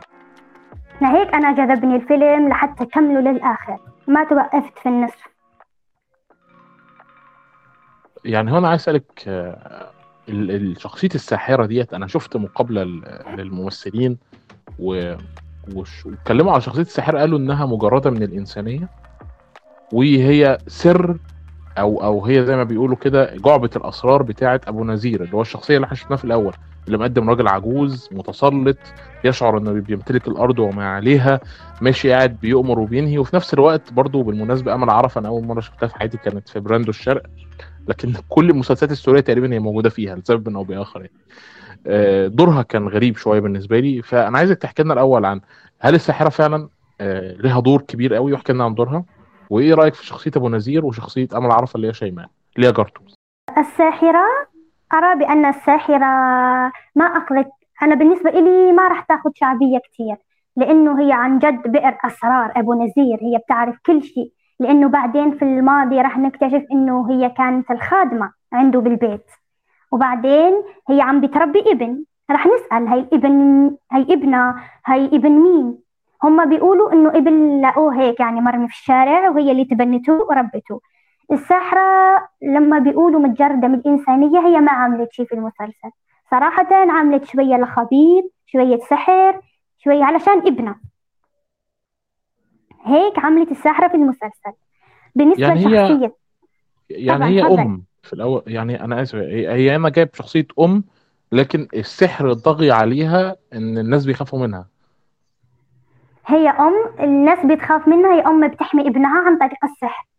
لهيك 1.02 1.36
أنا 1.36 1.52
جذبني 1.52 1.96
الفيلم 1.96 2.48
لحتى 2.48 2.86
كمله 2.86 3.20
للآخر. 3.32 3.78
ما 4.12 4.24
توقفت 4.24 4.80
في 4.80 4.89
النصف. 4.89 5.27
يعني 8.25 8.51
هنا 8.51 8.68
عايز 8.70 8.82
أسألك 8.82 9.24
الشخصية 10.30 11.10
الساحرة 11.15 11.65
ديت 11.65 11.94
أنا 11.94 12.08
شفت 12.08 12.38
مقابلة 12.38 12.84
للممثلين 13.38 14.18
و 14.80 15.15
واتكلموا 15.75 16.51
على 16.51 16.62
شخصية 16.62 16.82
الساحرة 16.82 17.20
قالوا 17.20 17.39
إنها 17.39 17.65
مجردة 17.65 18.10
من 18.10 18.24
الإنسانية 18.24 18.89
وهي 19.94 20.58
سر 20.68 21.18
أو 21.77 22.03
أو 22.03 22.25
هي 22.25 22.46
زي 22.46 22.56
ما 22.56 22.63
بيقولوا 22.63 22.96
كده 22.96 23.36
جعبة 23.36 23.70
الأسرار 23.75 24.24
بتاعة 24.24 24.62
أبو 24.68 24.84
نذير 24.84 25.24
اللي 25.24 25.36
هو 25.36 25.41
الشخصية 25.41 25.75
اللي 25.75 25.86
إحنا 25.86 25.96
شفناها 25.98 26.18
في 26.18 26.25
الأول. 26.25 26.53
اللي 26.88 26.98
مقدم 26.98 27.30
راجل 27.30 27.48
عجوز 27.48 28.10
متسلط 28.12 28.78
يشعر 29.24 29.58
إنه 29.58 29.72
بيمتلك 29.72 30.28
الأرض 30.28 30.60
وما 30.60 30.86
عليها 30.86 31.40
ماشي 31.82 32.12
قاعد 32.12 32.38
بيؤمر 32.42 32.80
وبينهي 32.80 33.18
وفي 33.18 33.36
نفس 33.36 33.54
الوقت 33.54 33.94
برضه 33.94 34.24
بالمناسبة 34.24 34.74
أمل 34.74 34.90
عرفة 34.90 35.20
أنا 35.20 35.28
أول 35.28 35.44
مرة 35.44 35.60
شفتها 35.60 35.88
في 35.88 35.96
حياتي 35.96 36.18
كانت 36.18 36.50
في 36.50 36.60
براندو 36.60 36.90
الشرق 36.90 37.24
لكن 37.88 38.14
كل 38.30 38.50
المسلسلات 38.50 38.92
السورية 38.92 39.22
تقريبا 39.22 39.54
هي 39.54 39.60
موجودة 39.60 39.90
فيها 39.90 40.16
لسبب 40.16 40.56
أو 40.56 40.64
بآخر 40.64 41.00
يعني. 41.00 41.12
آه، 41.88 42.28
دورها 42.28 42.62
كان 42.62 42.88
غريب 42.88 43.18
شوية 43.18 43.40
بالنسبة 43.40 43.80
لي. 43.80 44.02
فأنا 44.02 44.38
عايزك 44.38 44.58
تحكي 44.58 44.84
لنا 44.84 44.94
الأول 44.94 45.26
عن 45.26 45.42
هل 45.80 45.96
الساحرة 45.96 46.30
فعلا 46.30 46.70
آه، 47.02 47.34
لها 47.34 47.60
دور 47.60 47.82
كبير 47.82 48.14
قوي؟ 48.14 48.32
واحكي 48.32 48.54
لنا 48.54 48.64
عن 48.64 48.76
دورها. 48.76 49.06
وإيه 49.50 49.74
رأيك 49.74 49.94
في 49.94 50.06
شخصية 50.06 50.32
أبو 50.36 50.50
نذير 50.50 50.86
وشخصية 50.86 51.28
أمل 51.36 51.52
عرفة 51.52 51.78
اللي 51.78 51.88
هي 51.88 51.94
شيماء 51.94 52.30
اللي 52.56 52.68
هي 52.68 52.72
جارته 52.72 53.02
الساحرة 53.58 54.26
أرى 54.94 55.16
بأن 55.16 55.46
الساحرة 55.46 56.06
ما 56.96 57.06
اخذت 57.06 57.52
أنا 57.84 57.96
بالنسبة 57.96 58.30
لي 58.32 58.72
ما 58.72 58.88
راح 58.88 59.02
تأخذ 59.02 59.30
شعبية 59.36 59.78
كثير 59.78 60.16
لأنه 60.56 61.02
هي 61.02 61.12
عن 61.14 61.40
جد 61.40 61.68
بئر 61.72 61.98
أسرار 62.06 62.52
أبو 62.56 62.74
نذير 62.74 63.18
هي 63.22 63.38
بتعرف 63.38 63.76
كل 63.86 64.04
شيء 64.04 64.32
لأنه 64.60 64.90
بعدين 64.90 65.32
في 65.38 65.46
الماضي 65.46 66.02
راح 66.02 66.18
نكتشف 66.18 66.64
إنه 66.72 67.12
هي 67.12 67.30
كانت 67.30 67.72
الخادمة 67.72 68.32
عنده 68.54 68.80
بالبيت. 68.80 69.26
وبعدين 69.92 70.54
هي 70.90 71.02
عم 71.02 71.22
بتربي 71.22 71.60
ابن. 71.72 72.04
راح 72.32 72.48
نسأل 72.48 72.88
هي 72.88 73.00
ابن 73.14 73.72
هي 73.92 74.02
ابنها 74.02 74.64
هي 74.86 75.06
ابن 75.06 75.32
مين؟ 75.32 75.78
هم 76.24 76.50
بيقولوا 76.50 76.94
إنه 76.94 77.10
ابن 77.10 77.62
لقوه 77.62 78.02
هيك 78.02 78.20
يعني 78.20 78.42
مرمي 78.42 78.68
في 78.68 78.74
الشارع 78.74 79.30
وهي 79.30 79.52
اللي 79.52 79.66
تبنته 79.66 80.14
وربته. 80.14 80.82
الساحرة 81.32 82.28
لما 82.42 82.80
بيقولوا 82.80 83.20
متجردة 83.20 83.68
من 83.68 83.76
الإنسانية 83.76 84.40
هي 84.40 84.60
ما 84.60 84.72
عملت 84.72 85.14
شيء 85.14 85.26
في 85.26 85.36
المسلسل. 85.36 85.92
صراحة 86.32 86.68
عملت 86.72 87.26
شوية 87.26 87.56
لخبيط 87.56 88.32
شوية 88.46 88.80
سحر 88.90 89.42
شوية 89.78 90.04
علشان 90.04 90.38
ابنها. 90.38 90.80
هيك 92.84 93.20
عملت 93.20 93.52
الساحرة 93.52 93.88
في 93.88 93.96
المسلسل. 93.96 94.52
بالنسبة 95.16 95.44
يعني 95.44 95.60
هي 95.60 95.86
لشخصية 95.86 96.16
يعني 96.90 97.26
هي 97.26 97.42
أم 97.42 97.84
في 98.04 98.14
الأول 98.14 98.44
يعني 98.48 98.84
أنا 98.84 99.02
آسف 99.02 99.16
هي 99.16 99.76
أنا 99.76 99.90
جايب 99.90 100.10
شخصيه 100.14 100.48
أم 100.60 100.84
لكن 101.32 101.68
السحر 101.74 102.34
طاغي 102.34 102.72
عليها 102.72 103.36
إن 103.54 103.78
الناس 103.78 104.06
بيخافوا 104.06 104.40
منها. 104.40 104.68
هي 106.28 106.50
أم 106.50 106.74
الناس 107.00 107.46
بتخاف 107.46 107.88
منها 107.88 108.14
هي 108.14 108.22
أم 108.22 108.48
بتحمي 108.48 108.88
ابنها 108.88 109.20
عن 109.20 109.38
طريق 109.38 109.66
السحر. 109.66 110.11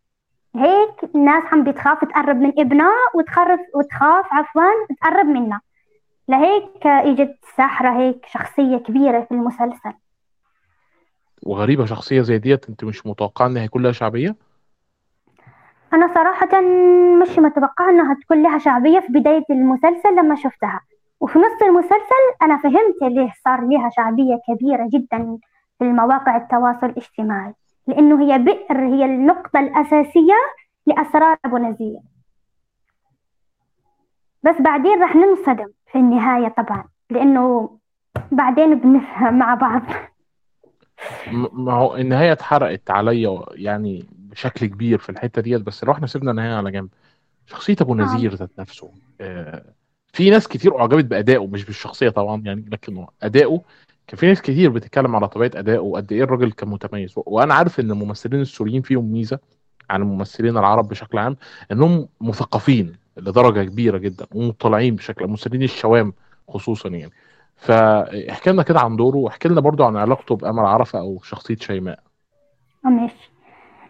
هيك 0.56 1.14
الناس 1.14 1.44
عم 1.52 1.64
بتخاف 1.64 2.04
تقرب 2.04 2.36
من 2.36 2.52
ابنها 2.58 2.96
وتخرف 3.14 3.60
وتخاف 3.74 4.26
عفوا 4.32 4.62
تقرب 5.00 5.26
منها. 5.26 5.60
لهيك 6.28 6.86
إجت 6.86 7.36
ساحرة 7.56 7.98
هيك 7.98 8.26
شخصية 8.26 8.76
كبيرة 8.76 9.20
في 9.20 9.34
المسلسل. 9.34 9.92
وغريبة 11.42 11.84
شخصية 11.84 12.22
زي 12.22 12.38
ديت 12.38 12.68
أنت 12.68 12.84
مش 12.84 13.06
متوقع 13.06 13.46
ان 13.46 13.56
هيكون 13.56 13.82
لها 13.82 13.92
شعبية؟ 13.92 14.36
أنا 15.92 16.14
صراحة 16.14 16.60
مش 17.22 17.38
متوقعة 17.38 17.90
إنها 17.90 18.14
تكون 18.14 18.42
لها 18.42 18.58
شعبية 18.58 19.00
في 19.00 19.12
بداية 19.12 19.44
المسلسل 19.50 20.16
لما 20.16 20.34
شفتها. 20.34 20.80
وفي 21.20 21.38
نص 21.38 21.62
المسلسل 21.62 22.24
أنا 22.42 22.56
فهمت 22.56 23.02
ليه 23.02 23.32
صار 23.44 23.60
لها 23.60 23.90
شعبية 23.96 24.38
كبيرة 24.48 24.88
جدا 24.92 25.38
في 25.78 25.84
المواقع 25.84 26.36
التواصل 26.36 26.86
الاجتماعي. 26.86 27.54
لأنه 27.86 28.22
هي 28.22 28.38
بئر 28.38 28.86
هي 28.86 29.04
النقطة 29.04 29.60
الأساسية 29.60 30.34
لأسرار 30.86 31.36
أبو 31.44 31.58
نزيه 31.58 31.98
بس 34.42 34.54
بعدين 34.60 35.02
رح 35.02 35.16
ننصدم 35.16 35.68
في 35.92 35.98
النهاية 35.98 36.48
طبعا 36.48 36.84
لأنه 37.10 37.78
بعدين 38.32 38.74
بنفهم 38.74 39.38
مع 39.38 39.54
بعض. 39.54 39.82
ما 41.52 41.72
هو 41.72 41.96
النهاية 41.96 42.32
اتحرقت 42.32 42.90
عليا 42.90 43.42
يعني 43.50 44.06
بشكل 44.12 44.66
كبير 44.66 44.98
في 44.98 45.10
الحتة 45.10 45.42
ديت 45.42 45.62
بس 45.62 45.84
لو 45.84 45.92
إحنا 45.92 46.06
سيبنا 46.06 46.30
النهاية 46.30 46.54
على 46.54 46.70
جنب. 46.70 46.88
شخصية 47.46 47.76
أبو 47.80 47.92
آه. 47.94 47.96
نذير 47.96 48.34
ذات 48.34 48.50
نفسه 48.58 48.90
آه، 49.20 49.64
في 50.12 50.30
ناس 50.30 50.48
كتير 50.48 50.80
أعجبت 50.80 51.04
بأدائه 51.04 51.46
مش 51.46 51.64
بالشخصية 51.64 52.08
طبعا 52.08 52.42
يعني 52.44 52.64
لكن 52.72 53.06
اداؤه 53.22 53.62
كان 54.06 54.18
في 54.18 54.26
ناس 54.26 54.42
كتير 54.42 54.70
بتتكلم 54.70 55.16
على 55.16 55.28
طبيعة 55.28 55.50
أدائه 55.54 55.78
وقد 55.78 56.12
إيه 56.12 56.22
الراجل 56.22 56.52
كان 56.52 56.68
متميز. 56.68 57.14
وأنا 57.16 57.54
عارف 57.54 57.80
إن 57.80 57.90
الممثلين 57.90 58.40
السوريين 58.40 58.82
فيهم 58.82 59.12
ميزة 59.12 59.38
عن 59.90 60.02
الممثلين 60.02 60.58
العرب 60.58 60.88
بشكل 60.88 61.18
عام 61.18 61.36
إنهم 61.72 62.08
مثقفين 62.20 62.96
لدرجة 63.16 63.64
كبيرة 63.64 63.98
جدا 63.98 64.26
ومطلعين 64.34 64.94
بشكل 64.94 65.24
الممثلين 65.24 65.62
الشوام 65.62 66.12
خصوصا 66.48 66.88
يعني. 66.88 67.12
فاحكي 67.56 68.50
لنا 68.50 68.62
كده 68.62 68.80
عن 68.80 68.96
دوره 68.96 69.16
واحكي 69.16 69.48
لنا 69.48 69.60
برضو 69.60 69.84
عن 69.84 69.96
علاقته 69.96 70.36
بامل 70.36 70.58
عرفة 70.66 70.98
أو 70.98 71.20
شخصية 71.22 71.56
شيماء. 71.56 71.98
آه، 72.86 72.88
ماشي. 72.88 73.32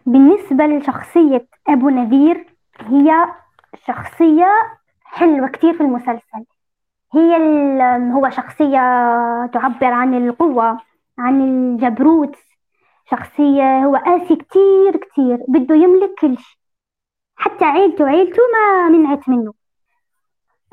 بالنسبة 0.07 0.67
لشخصية 0.67 1.47
أبو 1.69 1.89
نذير 1.89 2.47
هي 2.81 3.13
شخصية 3.87 4.49
حلوة 5.05 5.49
كتير 5.49 5.73
في 5.73 5.81
المسلسل. 5.81 6.45
هي 7.15 7.37
هو 8.13 8.31
شخصية 8.31 8.79
تعبر 9.47 9.87
عن 9.93 10.15
القوة 10.29 10.79
عن 11.19 11.41
الجبروت. 11.41 12.37
شخصية 13.11 13.85
هو 13.85 13.97
قاسي 13.97 14.37
كتير 14.37 14.97
كتير 14.97 15.39
بده 15.49 15.75
يملك 15.75 16.15
كل 16.21 16.39
شيء. 16.39 16.57
حتى 17.37 17.65
عيلته 17.65 18.07
عيلته 18.09 18.43
ما 18.53 18.89
منعت 18.89 19.29
منه. 19.29 19.53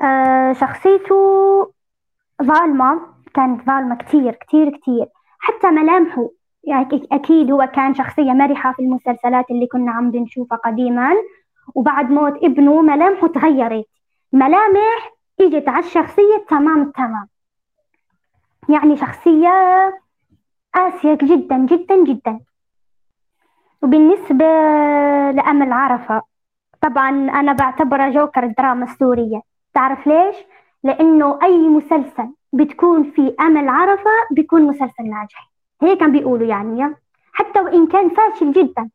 آه 0.02 0.52
شخصيته 0.52 1.14
ظالمة 2.42 3.00
كانت 3.34 3.66
ظالمة 3.66 3.94
كتير 3.96 4.32
كتير 4.34 4.76
كتير. 4.76 5.06
حتى 5.38 5.66
ملامحه. 5.70 6.28
يعني 6.64 6.84
أك- 6.84 7.06
أكيد 7.12 7.50
هو 7.50 7.66
كان 7.74 7.94
شخصية 7.94 8.32
مرحة 8.32 8.72
في 8.72 8.82
المسلسلات 8.82 9.50
اللي 9.50 9.66
كنا 9.66 9.92
عم 9.92 10.10
بنشوفها 10.10 10.58
قديما. 10.58 11.10
وبعد 11.74 12.10
موت 12.10 12.44
ابنه 12.44 12.80
ملامحه 12.82 13.26
تغيرت. 13.26 13.86
ملامح 14.32 15.12
اجت 15.40 15.68
على 15.68 15.84
الشخصية 15.86 16.44
تمام 16.48 16.82
التمام 16.82 17.28
يعني 18.68 18.96
شخصية 18.96 19.50
قاسية 20.74 21.18
جدا 21.22 21.56
جدا 21.58 22.04
جدا. 22.04 22.40
وبالنسبة 23.82 24.44
لأمل 25.30 25.72
عرفة 25.72 26.22
طبعا 26.80 27.08
أنا 27.10 27.52
بعتبرها 27.52 28.10
جوكر 28.10 28.44
الدراما 28.44 28.84
السورية 28.84 29.40
تعرف 29.74 30.06
ليش؟ 30.06 30.36
لأنه 30.84 31.38
أي 31.42 31.68
مسلسل 31.68 32.28
بتكون 32.52 33.10
فيه 33.10 33.34
أمل 33.40 33.68
عرفة 33.68 34.10
بيكون 34.30 34.62
مسلسل 34.62 35.10
ناجح. 35.10 35.50
هيك 35.82 36.00
كان 36.00 36.12
بيقولوا 36.12 36.46
يعني. 36.46 36.96
حتى 37.32 37.60
وإن 37.60 37.86
كان 37.86 38.08
فاشل 38.08 38.52
جدا 38.52 38.90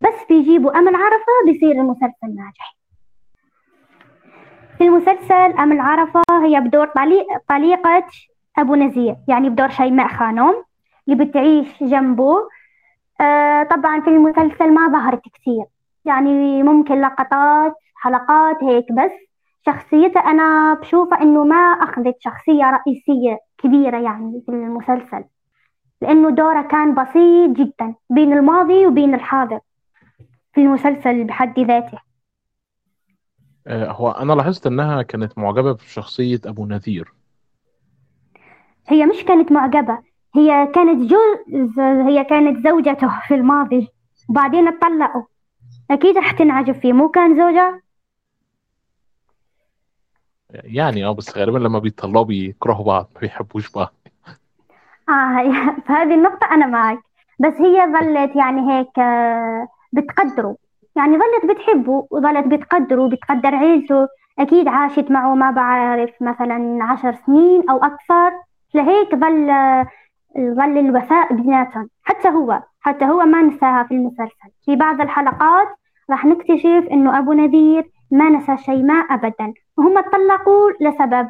بس 0.00 0.26
بيجيبوا 0.28 0.78
أمل 0.78 0.94
عرفة 0.94 1.32
بيصير 1.46 1.72
المسلسل 1.72 2.34
ناجح. 2.36 2.75
في 4.78 4.84
المسلسل 4.84 5.34
أمل 5.58 5.80
عرفة 5.80 6.22
هي 6.30 6.60
بدور 6.60 6.86
طليق 6.86 7.26
طليقة 7.48 8.04
أبو 8.58 8.74
نزيه 8.74 9.16
يعني 9.28 9.48
بدور 9.50 9.68
شيماء 9.68 10.08
خانم 10.08 10.54
اللي 11.08 11.24
بتعيش 11.24 11.82
جنبه. 11.82 12.36
آه 13.20 13.62
طبعا 13.62 14.00
في 14.00 14.10
المسلسل 14.10 14.74
ما 14.74 14.88
ظهرت 14.88 15.22
كثير 15.34 15.64
يعني 16.04 16.62
ممكن 16.62 17.00
لقطات 17.00 17.74
حلقات 17.96 18.64
هيك 18.64 18.92
بس 18.92 19.10
شخصيتها 19.66 20.20
أنا 20.20 20.74
بشوفها 20.74 21.22
إنه 21.22 21.44
ما 21.44 21.56
أخذت 21.56 22.16
شخصية 22.20 22.70
رئيسية 22.70 23.38
كبيرة 23.58 23.96
يعني 23.98 24.42
في 24.46 24.52
المسلسل 24.52 25.24
لأنه 26.02 26.30
دورها 26.30 26.62
كان 26.62 26.94
بسيط 26.94 27.50
جدا 27.50 27.94
بين 28.10 28.32
الماضي 28.32 28.86
وبين 28.86 29.14
الحاضر 29.14 29.58
في 30.54 30.60
المسلسل 30.60 31.24
بحد 31.24 31.60
ذاته. 31.60 31.98
هو 33.68 34.10
أنا 34.10 34.32
لاحظت 34.32 34.66
إنها 34.66 35.02
كانت 35.02 35.38
معجبة 35.38 35.72
بشخصية 35.72 36.40
أبو 36.46 36.66
نذير. 36.66 37.12
هي 38.88 39.06
مش 39.06 39.24
كانت 39.24 39.52
معجبة 39.52 39.98
هي 40.36 40.66
كانت 40.74 41.10
جوز 41.10 41.78
هي 41.80 42.24
كانت 42.24 42.68
زوجته 42.68 43.20
في 43.28 43.34
الماضي 43.34 43.88
وبعدين 44.28 44.68
اتطلقوا. 44.68 45.22
أكيد 45.90 46.18
رح 46.18 46.30
تنعجب 46.32 46.74
فيه 46.74 46.92
مو 46.92 47.08
كان 47.08 47.36
زوجها 47.36 47.80
يعني 50.50 51.04
آه 51.04 51.12
بس 51.12 51.38
غالبا 51.38 51.58
لما 51.58 51.78
بيطلعوا 51.78 52.24
بيكرهوا 52.24 52.84
بعض 52.84 53.10
ما 53.14 53.20
بيحبوش 53.20 53.70
بعض. 53.70 53.94
آه 55.08 55.42
في 55.86 55.92
هذه 55.92 56.14
النقطة 56.14 56.46
أنا 56.50 56.66
معك. 56.66 56.98
بس 57.40 57.52
هي 57.54 57.92
ظلت 57.92 58.36
يعني 58.36 58.72
هيك 58.72 58.98
آه، 58.98 59.68
بتقدره. 59.92 60.56
يعني 60.96 61.18
ظلت 61.18 61.56
بتحبه 61.56 62.06
وظلت 62.10 62.46
بتقدره 62.46 63.02
وبتقدر 63.02 63.54
عيلته. 63.54 64.08
أكيد 64.38 64.68
عاشت 64.68 65.10
معه 65.10 65.34
ما 65.34 65.50
بعرف 65.50 66.10
مثلا 66.20 66.84
عشر 66.84 67.14
سنين 67.26 67.70
أو 67.70 67.76
أكثر. 67.76 68.32
لهيك 68.74 69.14
ظل 69.14 69.46
ظل 70.38 70.78
الوفاء 70.78 71.32
بيناتهم 71.32 71.88
حتى 72.02 72.28
هو 72.28 72.62
حتى 72.80 73.04
هو 73.04 73.24
ما 73.24 73.42
نساها 73.42 73.82
في 73.82 73.94
المسلسل. 73.94 74.50
في 74.64 74.76
بعض 74.76 75.00
الحلقات 75.00 75.68
راح 76.10 76.24
نكتشف 76.24 76.88
إنه 76.92 77.18
أبو 77.18 77.32
نذير 77.32 77.90
ما 78.10 78.28
نسى 78.30 78.56
شيماء 78.56 79.14
أبدا. 79.14 79.52
وهم 79.76 79.98
اتطلقوا 79.98 80.70
لسبب. 80.80 81.28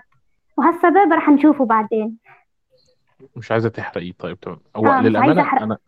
وهالسبب 0.56 1.12
راح 1.12 1.28
نشوفه 1.28 1.64
بعدين. 1.64 2.16
مش 3.36 3.52
عايزة 3.52 3.68
تحرقيه. 3.68 4.12
طيب 4.18 4.40
تمام. 4.40 4.58
هو 4.76 4.86
آه 4.86 4.90
عايزة 4.90 5.08
للأمانة 5.08 5.42
أحرق. 5.42 5.78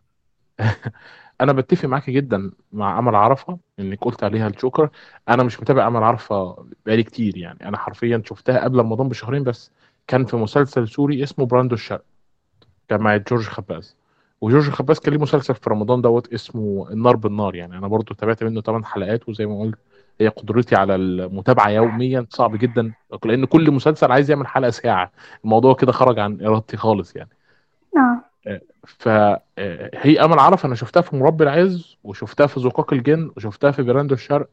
أنا 1.41 1.53
بتفق 1.53 1.85
معاكي 1.85 2.11
جدا 2.11 2.51
مع 2.73 2.99
أمل 2.99 3.15
عرفة 3.15 3.57
إنك 3.79 4.03
قلت 4.03 4.23
عليها 4.23 4.47
الجوكر 4.47 4.89
أنا 5.29 5.43
مش 5.43 5.61
متابع 5.61 5.87
أمل 5.87 6.03
عرفة 6.03 6.65
بقالي 6.85 7.03
كتير 7.03 7.37
يعني. 7.37 7.67
أنا 7.67 7.77
حرفيا 7.77 8.21
شفتها 8.25 8.63
قبل 8.63 8.79
رمضان 8.79 9.09
بشهرين 9.09 9.43
بس. 9.43 9.71
كان 10.07 10.25
في 10.25 10.35
مسلسل 10.35 10.87
سوري 10.87 11.23
اسمه 11.23 11.45
براندو 11.45 11.75
الشرق 11.75 12.03
كان 12.89 13.01
مع 13.01 13.17
جورج 13.17 13.43
خباز. 13.43 13.95
وجورج 14.41 14.69
خباز 14.69 14.99
كان 14.99 15.13
ليه 15.13 15.21
مسلسل 15.21 15.55
في 15.55 15.69
رمضان 15.69 16.01
دوت 16.01 16.33
اسمه 16.33 16.87
النار 16.91 17.15
بالنار 17.15 17.55
يعني. 17.55 17.77
أنا 17.77 17.87
برضو 17.87 18.13
تابعت 18.13 18.43
منه 18.43 18.61
8 18.61 18.85
حلقات 18.85 19.29
وزي 19.29 19.45
ما 19.45 19.61
قلت 19.61 19.79
هي 20.21 20.27
قدرتي 20.27 20.75
على 20.75 20.95
المتابعة 20.95 21.69
يوميا. 21.69 22.25
صعب 22.29 22.55
جدا 22.55 22.93
لأن 23.25 23.45
كل 23.45 23.71
مسلسل 23.71 24.11
عايز 24.11 24.29
يعمل 24.31 24.47
حلقة 24.47 24.69
ساعة. 24.69 25.11
الموضوع 25.43 25.73
كده 25.73 25.91
خرج 25.91 26.19
عن 26.19 26.41
إرادتي 26.45 26.77
خالص 26.77 27.15
يعني. 27.15 27.29
فهي 28.87 30.19
امل 30.19 30.39
عرفة 30.39 30.65
أنا 30.65 30.75
شفتها 30.75 31.01
في 31.01 31.15
مربي 31.15 31.43
العز 31.43 31.97
وشفتها 32.03 32.47
في 32.47 32.59
زقاق 32.59 32.93
الجن 32.93 33.31
وشفتها 33.37 33.71
في 33.71 33.83
براندو 33.83 34.15
الشرق 34.15 34.49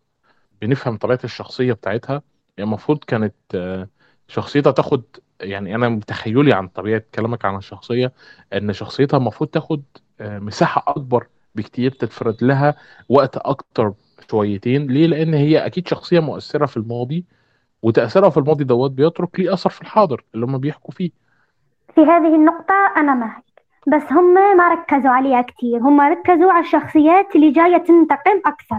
بنفهم 0.62 0.96
طبيعة 0.96 1.20
الشخصية 1.24 1.72
بتاعتها. 1.72 2.22
هي 2.58 2.64
المفروض 2.64 2.98
كانت 3.04 3.34
آه، 3.54 3.88
شخصيتها 4.28 4.72
تاخد 4.72 5.02
يعني 5.40 5.74
أنا 5.74 6.00
تخيلي 6.06 6.52
عن 6.52 6.68
طبيعة 6.68 7.02
كلامك 7.14 7.44
عن 7.44 7.56
الشخصية 7.56 8.12
إن 8.52 8.72
شخصيتها 8.72 9.16
المفروض 9.16 9.50
تاخد 9.50 9.82
آه، 10.20 10.38
مساحة 10.38 10.84
أكبر 10.88 11.26
بكتير 11.54 11.90
تتفرد 11.90 12.44
لها 12.44 12.74
وقت 13.08 13.36
أكتر 13.36 13.92
شويتين. 14.30 14.86
ليه؟ 14.86 15.06
لأن 15.06 15.34
هي 15.34 15.66
أكيد 15.66 15.88
شخصية 15.88 16.20
مؤثرة 16.20 16.66
في 16.66 16.76
الماضي 16.76 17.24
وتأثيرها 17.82 18.30
في 18.30 18.36
الماضي 18.36 18.64
دوت 18.64 18.90
بيترك 18.90 19.40
ليه 19.40 19.52
أثر 19.52 19.70
في 19.70 19.82
الحاضر 19.82 20.24
اللي 20.34 20.46
هم 20.46 20.58
بيحكوا 20.58 20.94
فيه. 20.94 21.10
في 21.94 22.00
هذه 22.00 22.34
النقطة 22.34 22.74
أنا 22.96 23.14
معك. 23.14 23.45
بس 23.86 24.12
هم 24.12 24.34
ما 24.34 24.68
ركزوا 24.68 25.10
عليها 25.10 25.42
كتير. 25.42 25.78
هم 25.80 26.00
ركزوا 26.00 26.52
على 26.52 26.64
الشخصيات 26.64 27.36
اللي 27.36 27.50
جاية 27.50 27.76
تنتقم 27.76 28.40
أكثر. 28.46 28.78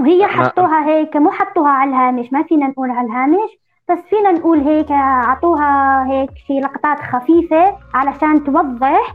وهي 0.00 0.26
حطوها 0.26 0.86
هيك 0.86 1.16
مو 1.16 1.30
حطوها 1.30 1.70
على 1.70 1.90
الهامش. 1.90 2.32
ما 2.32 2.42
فينا 2.42 2.66
نقول 2.66 2.90
على 2.90 3.06
الهامش 3.06 3.50
بس 3.90 3.98
فينا 4.10 4.32
نقول 4.32 4.58
هيك 4.58 4.90
عطوها 4.90 6.04
هيك 6.10 6.30
في 6.46 6.60
لقطات 6.60 7.00
خفيفة 7.00 7.78
علشان 7.94 8.44
توضح 8.44 9.14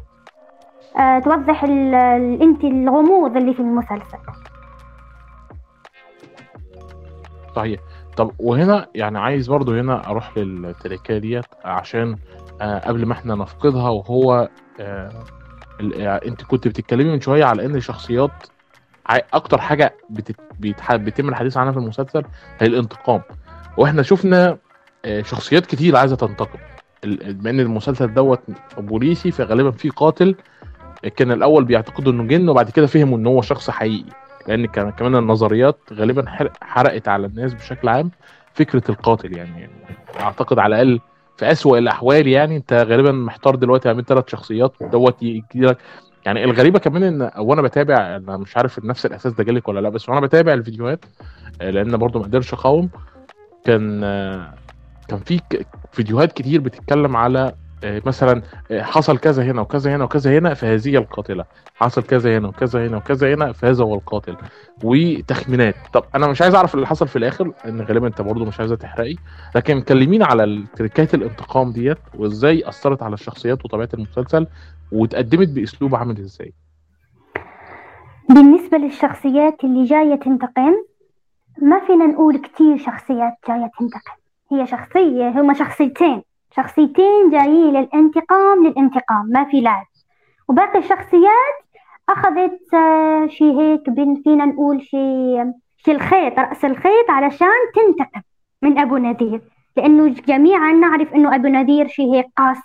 آه 1.00 1.19
توضح 1.19 1.63
أنت 1.63 2.63
الغموض 2.63 3.38
اللي 3.38 3.53
في 3.53 3.60
المسلسل. 3.60 4.17
صحيح. 7.55 7.79
طب 8.17 8.31
وهنا 8.39 8.88
يعني 8.96 9.19
عايز 9.19 9.48
برضو 9.48 9.72
هنا 9.74 10.10
أروح 10.10 10.38
للتركية 10.38 11.17
ديت 11.17 11.46
عشان 11.65 12.17
قبل 12.61 13.05
ما 13.05 13.13
إحنا 13.13 13.35
نفقدها 13.35 13.89
وهو 13.89 14.49
آه 14.79 15.11
آه، 15.99 16.21
انت 16.27 16.43
كنت 16.43 16.67
بتتكلمي 16.67 17.11
من 17.11 17.21
شوية 17.21 17.45
على 17.45 17.65
إن 17.65 17.75
الشخصيات 17.75 18.31
أكتر 19.33 19.61
حاجة. 19.61 19.95
بيتم 20.93 21.29
الحديث 21.29 21.57
عنها 21.57 21.71
في 21.71 21.77
المسلسل 21.77 22.23
هي 22.59 22.67
الانتقام 22.67 23.21
وإحنا 23.77 24.01
شفنا 24.01 24.57
آه، 25.05 25.21
شخصيات 25.21 25.65
كتير 25.65 25.95
عايزة 25.95 26.15
تنتقم 26.15 26.59
بما 27.03 27.49
ان 27.49 27.59
المسلسل 27.59 28.13
دوت 28.13 28.39
بوليسي 28.77 29.31
فغالبا 29.31 29.71
في 29.71 29.89
قاتل 29.89 30.35
كان 31.15 31.31
الأول 31.31 31.65
بيعتقدوا 31.65 32.11
إنه 32.11 32.23
جن 32.23 32.49
وبعد 32.49 32.69
كده 32.69 32.87
فهموا 32.87 33.17
ان 33.17 33.27
هو 33.27 33.41
شخص 33.41 33.69
حقيقي 33.69 34.09
لأن 34.47 34.65
كمان 34.65 35.15
النظريات 35.15 35.79
غالبا 35.93 36.29
حرق- 36.29 36.63
حرقت 36.63 37.07
على 37.07 37.27
الناس 37.27 37.53
بشكل 37.53 37.87
عام 37.89 38.11
فكرة 38.53 38.83
القاتل 38.89 39.37
يعني 39.37 39.69
أعتقد 40.19 40.59
على 40.59 40.75
الأقل 40.81 40.99
في 41.38 41.51
أسوأ 41.51 41.77
الأحوال 41.77 42.27
يعني 42.27 42.58
أنت 42.58 42.74
غالبا 42.74 43.12
محتار 43.12 43.56
دلوقتي 43.56 43.88
ما 43.88 43.94
بين 43.94 44.06
ثلاث 44.06 44.24
شخصيات 44.27 44.74
دوت 44.82 45.24
يجي 45.24 45.44
لك 45.56 45.77
يعني 46.25 46.44
الغريبة 46.44 46.79
كمان 46.79 47.03
إن 47.03 47.32
وأنا 47.38 47.62
بتابع 47.62 48.15
أنا 48.15 48.38
مش 48.38 48.58
عارف 48.58 48.86
نفس 48.86 49.06
الإحساس 49.06 49.34
ده 49.34 49.44
جالك 49.44 49.67
ولا 49.67 49.79
لأ 49.79 49.89
بس 49.89 50.10
وأنا 50.10 50.22
بتابع 50.22 50.53
الفيديوهات 50.53 51.06
آه، 51.62 51.70
لأن 51.70 51.98
برضو 51.98 52.20
ما 52.20 52.25
قدرش 52.25 52.53
أقاوم. 52.53 52.89
كان 53.65 54.03
آه، 54.03 54.53
كان 55.08 55.20
في 55.20 55.41
فيديوهات 55.91 56.32
كتير 56.32 56.62
بتتكلم 56.62 57.15
على 57.15 57.53
مثلا 57.84 58.41
آه، 58.72 58.81
حصل 58.81 59.17
كذا 59.17 59.43
هنا 59.43 59.62
وكذا 59.62 59.96
هنا 59.96 60.03
وكذا 60.03 60.38
هنا 60.38 60.53
فهذه 60.53 60.98
القاتلة. 60.98 61.46
حصل 61.75 62.03
كذا 62.03 62.38
هنا 62.38 62.48
وكذا 62.48 62.88
هنا 62.88 62.98
وكذا 62.98 63.34
هنا 63.34 63.51
فهذا 63.51 63.84
هو 63.84 63.96
القاتل. 63.96 64.38
وتخمينات. 64.84 65.75
طب 65.93 66.03
أنا 66.15 66.27
مش 66.27 66.41
عايز 66.41 66.55
أعرف 66.55 66.75
اللي 66.75 66.88
حصل 66.88 67.07
في 67.07 67.15
الآخر 67.15 67.51
لأن 67.65 67.81
غالبا 67.81 68.07
أنت 68.07 68.22
برضو 68.22 68.46
مش 68.46 68.60
عايزة 68.60 68.75
تحرقي. 68.75 69.15
لكن 69.55 69.81
كلمينا 69.81 70.25
على 70.25 70.43
التركات 70.43 71.13
الانتقام 71.13 71.72
ديت 71.72 71.98
وإزاي 72.15 72.69
أثرت 72.69 73.03
على 73.03 73.13
الشخصيات 73.13 73.65
وطبيعة 73.65 73.89
المسلسل 73.93 74.48
واتقدمت 74.91 75.50
بأسلوب 75.50 75.96
عامل 75.96 76.19
إزاي؟ 76.19 76.53
بالنسبة 78.29 78.77
للشخصيات 78.77 79.63
اللي 79.63 79.86
جاية 79.86 80.15
تنتقم 80.15 80.74
ما 81.62 81.79
فينا 81.88 82.05
نقول 82.05 82.38
كتير 82.38 82.77
شخصيات 82.77 83.34
جاية 83.48 83.72
تنتقم. 83.79 84.17
هي 84.51 84.67
شخصية 84.67 85.29
هما 85.29 85.53
شخصيتين. 85.53 86.22
شخصيتين 86.57 87.29
جايين 87.31 87.73
للانتقام 87.73 88.67
للانتقام 88.67 89.25
ما 89.25 89.43
في 89.43 89.61
لعب 89.61 89.85
وباقي 90.47 90.79
الشخصيات 90.79 91.57
أخذت 92.09 92.73
آه، 92.73 93.27
شي 93.27 93.51
هيك 93.59 93.89
بين 93.89 94.21
فينا 94.23 94.45
نقول 94.45 94.81
شي 94.81 95.35
شي 95.77 95.91
الخيط 95.91 96.39
رأس 96.39 96.65
الخيط 96.65 97.10
علشان 97.10 97.47
تنتقم 97.75 98.21
من 98.62 98.79
أبو 98.79 98.97
نذير 98.97 99.41
لأنه 99.77 100.08
جميعا 100.08 100.71
نعرف 100.71 101.13
إنه 101.13 101.36
أبو 101.36 101.47
نذير 101.47 101.88
شي 101.88 102.13
هيك 102.13 102.25
قاسي. 102.38 102.62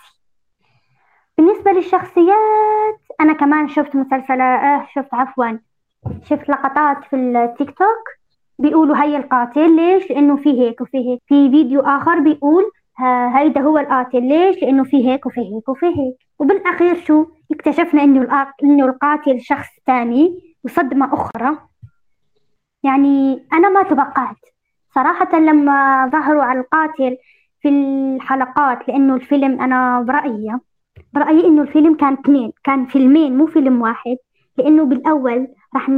بالنسبة 1.37 1.71
للشخصيات 1.71 2.99
أنا 3.21 3.33
كمان 3.33 3.67
شفت 3.67 3.95
مسلسلات 3.95 4.59
آه 4.59 4.87
شفت 4.95 5.13
عفوا 5.13 5.57
شفت 6.23 6.49
لقطات 6.49 7.03
في 7.03 7.15
التيك 7.15 7.69
توك 7.69 8.09
بيقولوا 8.59 9.03
هي 9.03 9.17
القاتل 9.17 9.75
ليش؟ 9.75 10.09
لأنه 10.09 10.35
في 10.35 10.61
هيك 10.61 10.81
وفي 10.81 10.97
هيك 10.97 11.21
في 11.27 11.49
فيديو 11.49 11.81
آخر 11.81 12.19
بيقول 12.19 12.71
هيدا 13.35 13.61
هو 13.61 13.77
القاتل 13.77 14.23
ليش؟ 14.23 14.61
لأنه 14.63 14.83
في 14.83 15.07
هيك 15.09 15.25
وفي 15.25 15.41
هيك 15.41 15.69
وفي 15.69 15.85
هيك. 15.85 16.15
وبالأخير 16.39 16.95
شو؟ 16.95 17.25
اكتشفنا 17.51 18.03
إنه 18.03 18.21
القا- 18.25 18.53
إنه 18.63 18.85
القاتل 18.85 19.41
شخص 19.41 19.67
تاني 19.85 20.39
وصدمة 20.63 21.13
أخرى. 21.13 21.57
يعني 22.83 23.45
أنا 23.53 23.69
ما 23.69 23.83
توقعت. 23.83 24.35
صراحة 24.95 25.39
لما 25.39 26.07
ظهروا 26.11 26.43
على 26.43 26.59
القاتل 26.59 27.17
في 27.61 27.69
الحلقات 27.69 28.87
لأنه 28.87 29.15
الفيلم 29.15 29.61
أنا 29.61 30.01
برأيي 30.01 30.57
برأيي 31.13 31.47
إنه 31.47 31.61
الفيلم 31.61 31.95
كان 31.95 32.13
اثنين 32.13 32.51
كان 32.63 32.85
فيلمين 32.85 33.37
مو 33.37 33.45
فيلم 33.47 33.81
واحد. 33.81 34.17
لأنه 34.57 34.83
بالأول 34.85 35.47
راح 35.75 35.89
ن... 35.89 35.93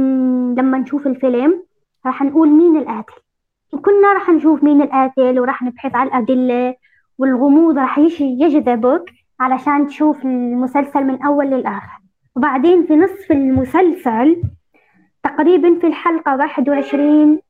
لما 0.58 0.78
نشوف 0.78 1.06
الفيلم 1.06 1.62
راح 2.06 2.22
نقول 2.22 2.48
مين 2.48 2.76
القاتل. 2.76 3.14
وكنا 3.72 4.12
راح 4.12 4.30
نشوف 4.30 4.64
مين 4.64 4.82
القاتل 4.82 5.40
وراح 5.40 5.62
نبحث 5.62 5.94
على 5.94 6.08
الأدلة 6.08 6.74
والغموض 7.18 7.78
راح 7.78 7.98
يجذبك 8.20 9.10
علشان 9.40 9.86
تشوف 9.86 10.24
المسلسل 10.24 11.04
من 11.04 11.22
أول 11.22 11.46
للآخر. 11.46 12.00
وبعدين 12.36 12.86
في 12.86 12.96
نصف 12.96 13.32
المسلسل 13.32 14.42
تقريبا 15.22 15.78
في 15.80 15.86
الحلقة 15.86 16.36
21 16.36 17.40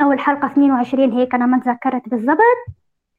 أو 0.00 0.12
الحلقة 0.12 0.46
22 0.46 1.12
هيك 1.12 1.34
أنا 1.34 1.46
ما 1.46 1.58
تذكرت 1.58 2.08
بالضبط 2.08 2.66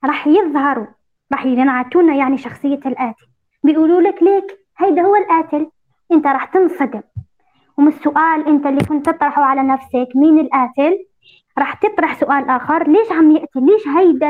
راح 0.05 0.27
يظهروا 0.27 0.87
راح 1.31 1.45
ينعتونا 1.45 2.15
يعني 2.15 2.37
شخصية 2.37 2.79
القاتل 2.85 3.25
بيقولوا 3.63 4.01
لك 4.01 4.23
ليك 4.23 4.59
هيدا 4.77 5.01
هو 5.01 5.15
القاتل 5.15 5.69
أنت 6.11 6.27
راح 6.27 6.45
تنصدم. 6.45 7.01
ومن 7.77 7.87
السؤال 7.87 8.47
أنت 8.47 8.65
اللي 8.65 8.85
كنت 8.85 9.09
تطرحه 9.09 9.43
على 9.43 9.63
نفسك 9.63 10.07
مين 10.15 10.39
القاتل 10.39 11.05
راح 11.57 11.73
تطرح 11.73 12.19
سؤال 12.19 12.49
آخر 12.49 12.87
ليش 12.87 13.11
عم 13.11 13.31
يقتل 13.31 13.65
ليش 13.65 13.87
هيدا 13.87 14.29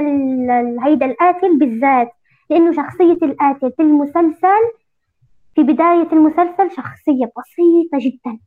هيدا 0.86 1.06
القاتل 1.06 1.60
بالذات؟ 1.60 2.12
لأنه 2.50 2.72
شخصية 2.72 3.18
القاتل 3.24 3.72
في 3.72 3.82
المسلسل 3.82 4.64
في 5.56 5.64
بداية 5.64 6.08
المسلسل 6.12 6.72
شخصية 6.72 7.32
بسيطة 7.38 7.98
جدا. 8.00 8.40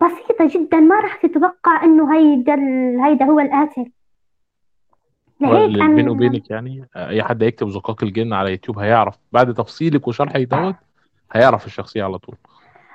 بسيطة 0.00 0.60
جدا 0.60 0.80
ما 0.80 1.00
راح 1.00 1.16
تتوقع 1.16 1.84
إنه 1.84 2.14
هيدا 2.14 2.54
هيدا 3.06 3.24
هو 3.24 3.40
القاتل. 3.40 3.90
لهيك 5.40 5.90
بيني 5.90 6.10
وبينك 6.10 6.50
يعني 6.50 6.88
أي 6.96 7.22
حد 7.22 7.42
هيكتب 7.42 7.68
زقاق 7.68 8.04
الجن 8.04 8.32
على 8.32 8.50
يوتيوب 8.50 8.78
هيعرف. 8.78 9.14
بعد 9.32 9.54
تفصيلك 9.54 10.08
وشرحي 10.08 10.44
دوت 10.44 10.74
هيعرف 11.32 11.66
الشخصية 11.66 12.04
على 12.04 12.18
طول. 12.18 12.36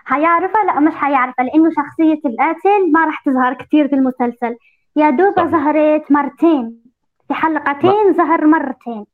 هيعرفها؟ 0.08 0.64
لا 0.66 0.80
مش 0.80 0.94
هيعرفها 1.04 1.46
لأنه 1.46 1.70
شخصية 1.70 2.22
القاتل 2.26 2.92
ما 2.92 3.06
راح 3.06 3.24
تظهر 3.26 3.54
كتير 3.54 3.88
في 3.88 3.96
المسلسل. 3.96 4.58
يا 4.98 5.10
دوب. 5.10 5.34
ظهرت 5.40 6.12
مرتين. 6.12 6.82
في 7.28 7.34
حلقتين 7.34 8.14
ظهر 8.14 8.48
مرتين. 8.48 9.06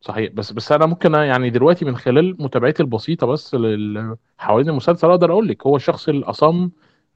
صحيح. 0.00 0.32
بس 0.32 0.52
بس 0.52 0.72
أنا 0.72 0.86
ممكن 0.86 1.14
يعني 1.14 1.50
دلوقتي 1.50 1.84
من 1.84 1.96
خلال 1.96 2.36
متابعتي 2.42 2.82
البسيطة 2.82 3.26
بس 3.26 3.54
لل- 3.54 4.16
حوالين 4.38 4.68
المسلسل 4.68 5.08
أقدر 5.10 5.32
أقول 5.32 5.48
لك 5.48 5.66
هو 5.66 5.76
الشخص 5.76 6.08
الأصم 6.08 6.70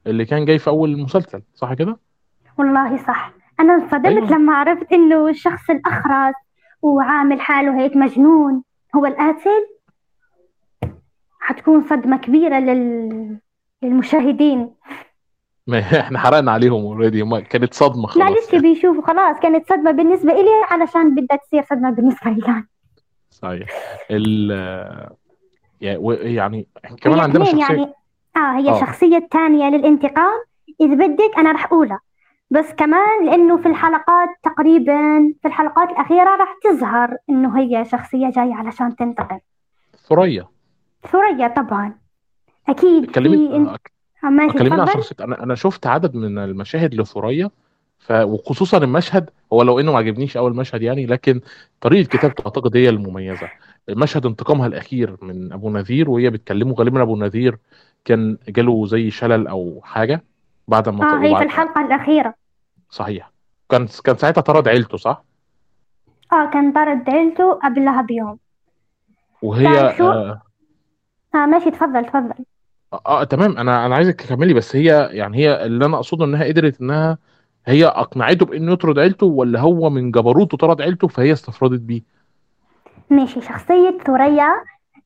اللي 0.07 0.25
كان 0.25 0.45
جاي 0.45 0.59
في 0.59 0.67
أول 0.69 0.91
المسلسل 0.91 1.41
صح 1.53 1.73
كده؟ 1.73 1.99
والله 2.57 2.97
صح. 2.97 3.33
أنا 3.59 3.73
انصدمت 3.73 4.05
أيوة. 4.05 4.31
لما 4.31 4.53
عرفت 4.55 4.93
إنه 4.93 5.27
الشخص 5.29 5.69
الأخرس 5.69 6.35
وعامل 6.81 7.41
حاله 7.41 7.79
هيك 7.79 7.95
مجنون. 7.95 8.63
هو 8.95 9.05
القاتل؟ 9.05 9.67
حتكون 11.39 11.83
صدمة 11.83 12.17
كبيرة 12.17 12.59
لل... 12.59 13.37
للمشاهدين. 13.83 14.69
ما 15.71 15.79
إحنا 15.99 16.19
حرقنا 16.19 16.51
عليهم 16.51 16.81
اوريدي 16.85 17.41
كانت 17.41 17.73
صدمة 17.73 18.07
خلاص 18.07 18.17
معلش 18.17 18.53
يعني. 18.53 18.73
بيشوفوا 18.73 19.01
خلاص 19.07 19.39
كانت 19.39 19.69
صدمة 19.69 19.91
بالنسبة 19.91 20.31
إلي 20.31 20.49
علشان 20.69 21.15
بدها 21.15 21.37
تصير 21.37 21.63
صدمة 21.69 21.89
بالنسبة 21.89 22.31
لي 22.31 22.41
يعني 22.47 22.67
صحيح. 23.29 23.69
ال 24.11 24.51
يعني 25.81 26.67
كمان 27.01 27.19
عندنا 27.19 27.45
شخصيه 27.45 27.59
يعني 27.59 27.93
آه 28.35 28.57
هي 28.57 28.69
آه. 28.69 28.79
شخصية 28.79 29.27
تانية 29.31 29.69
للانتقام. 29.69 30.43
إذا 30.81 30.95
بدك 30.95 31.37
أنا 31.37 31.51
رح 31.51 31.65
أقولها. 31.65 31.99
بس 32.51 32.73
كمان 32.73 33.25
لأنه 33.25 33.57
في 33.57 33.67
الحلقات 33.67 34.29
تقريبا 34.43 35.33
في 35.41 35.47
الحلقات 35.47 35.89
الأخيرة 35.89 36.35
رح 36.35 36.55
تظهر 36.63 37.17
إنه 37.29 37.59
هي 37.59 37.85
شخصية 37.85 38.29
جاية 38.29 38.53
علشان 38.53 38.95
تنتقم. 38.95 39.39
ثريا. 40.09 40.47
ثريا 41.11 41.47
طبعا. 41.47 41.93
أكيد 42.69 43.05
في 43.05 43.11
كلمت 43.11 43.51
إن... 43.53 43.77
آه، 44.23 44.27
ماشي 44.29 44.53
كلمينا 44.57 44.81
عن 44.81 44.87
تفضل 44.87 45.03
شخصيه 45.03 45.25
أنا 45.25 45.43
أنا 45.43 45.55
شفت 45.55 45.87
عدد 45.87 46.15
من 46.15 46.37
المشاهد 46.37 46.93
لثريا 46.95 47.49
ف 47.99 48.11
وخصوصا 48.11 48.77
المشهد 48.77 49.29
هو 49.53 49.61
لو 49.63 49.79
إنه 49.79 49.91
ما 49.91 49.97
عجبنيش 49.97 50.37
اول 50.37 50.55
مشهد 50.55 50.81
يعني 50.81 51.05
لكن 51.05 51.41
طريقة 51.81 52.07
كتابته 52.07 52.41
أعتقد 52.45 52.77
هي 52.77 52.89
المميزة. 52.89 53.49
مشهد 53.89 54.25
انتقامها 54.25 54.67
الأخير 54.67 55.17
من 55.21 55.53
أبو 55.53 55.69
نذير 55.69 56.09
وهي 56.09 56.29
بتكلمه 56.29 56.73
غالبا 56.73 57.01
أبو 57.01 57.15
نذير 57.15 57.57
كان 58.05 58.37
جاله 58.49 58.85
زي 58.85 59.09
شلل 59.11 59.47
أو 59.47 59.81
حاجة 59.83 60.23
بعد 60.67 60.89
ما 60.89 61.03
آه 61.13 61.17
هي 61.17 61.21
في 61.21 61.29
وبعد 61.31 61.43
الحلقة 61.43 61.85
الأخيرة. 61.85 62.33
صحيح. 62.89 63.31
كان 63.69 63.87
كان 64.03 64.15
ساعتها 64.17 64.41
طرد 64.41 64.67
عيلته 64.67 64.97
صح؟ 64.97 65.23
آه 66.33 66.49
كان 66.51 66.71
طرد 66.71 67.09
عيلته 67.09 67.53
قبلها 67.53 68.01
بيوم. 68.01 68.37
وهي 69.41 69.93
شو؟ 69.97 70.11
آه, 70.11 70.41
آه 71.35 71.45
ماشي 71.45 71.71
تفضل 71.71 72.05
تفضل. 72.05 72.29
آه, 72.29 72.45
آه 72.93 73.23
تمام. 73.23 73.57
أنا 73.57 73.85
أنا 73.85 73.95
عايزك 73.95 74.21
تكملي 74.21 74.53
بس 74.53 74.75
هي 74.75 75.09
يعني 75.11 75.37
هي 75.37 75.65
اللي 75.65 75.85
أنا 75.85 75.95
أقصده 75.95 76.25
إنها 76.25 76.45
قدرت 76.45 76.81
إنها 76.81 77.17
هي 77.65 77.85
أقنعته 77.85 78.45
بانه 78.45 78.71
يطرد 78.71 78.99
عيلته 78.99 79.25
ولا 79.25 79.59
هو 79.59 79.89
من 79.89 80.11
جبروته 80.11 80.57
طرد 80.57 80.81
عيلته 80.81 81.07
فهي 81.07 81.31
استفردت 81.33 81.81
بيه؟ 81.81 82.01
ماشي. 83.09 83.41
شخصية 83.41 83.97
ثريا 84.05 84.53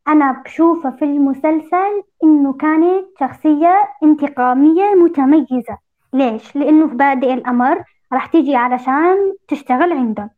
أنا 0.07 0.41
بشوفها 0.45 0.91
في 0.91 1.05
المسلسل 1.05 2.03
إنه 2.23 2.53
كانت 2.53 3.05
شخصية 3.19 3.87
انتقامية 4.03 4.83
متميزة. 5.03 5.77
ليش؟ 6.13 6.55
لأنه 6.55 6.87
في 6.87 6.95
بادئ 6.95 7.33
الأمر 7.33 7.83
راح 8.13 8.25
تيجي 8.25 8.55
علشان 8.55 9.33
تشتغل 9.47 9.91
عندهم 9.91 10.29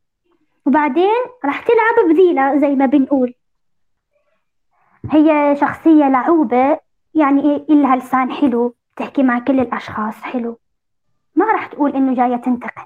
وبعدين 0.65 1.23
راح 1.45 1.59
تلعب 1.59 2.09
بذيلة 2.09 2.57
زي 2.57 2.75
ما 2.75 2.85
بنقول. 2.85 3.33
هي 5.11 5.55
شخصية 5.61 6.09
لعوبة 6.09 6.79
يعني 7.17 7.41
إيه؟ 7.41 7.65
إلها 7.69 7.95
لسان 7.95 8.31
حلو 8.31 8.75
تحكي 8.95 9.23
مع 9.23 9.39
كل 9.39 9.59
الأشخاص 9.59 10.15
حلو. 10.15 10.59
ما 11.35 11.45
راح 11.45 11.67
تقول 11.67 11.95
إنه 11.95 12.15
جاية 12.15 12.35
تنتقم. 12.35 12.85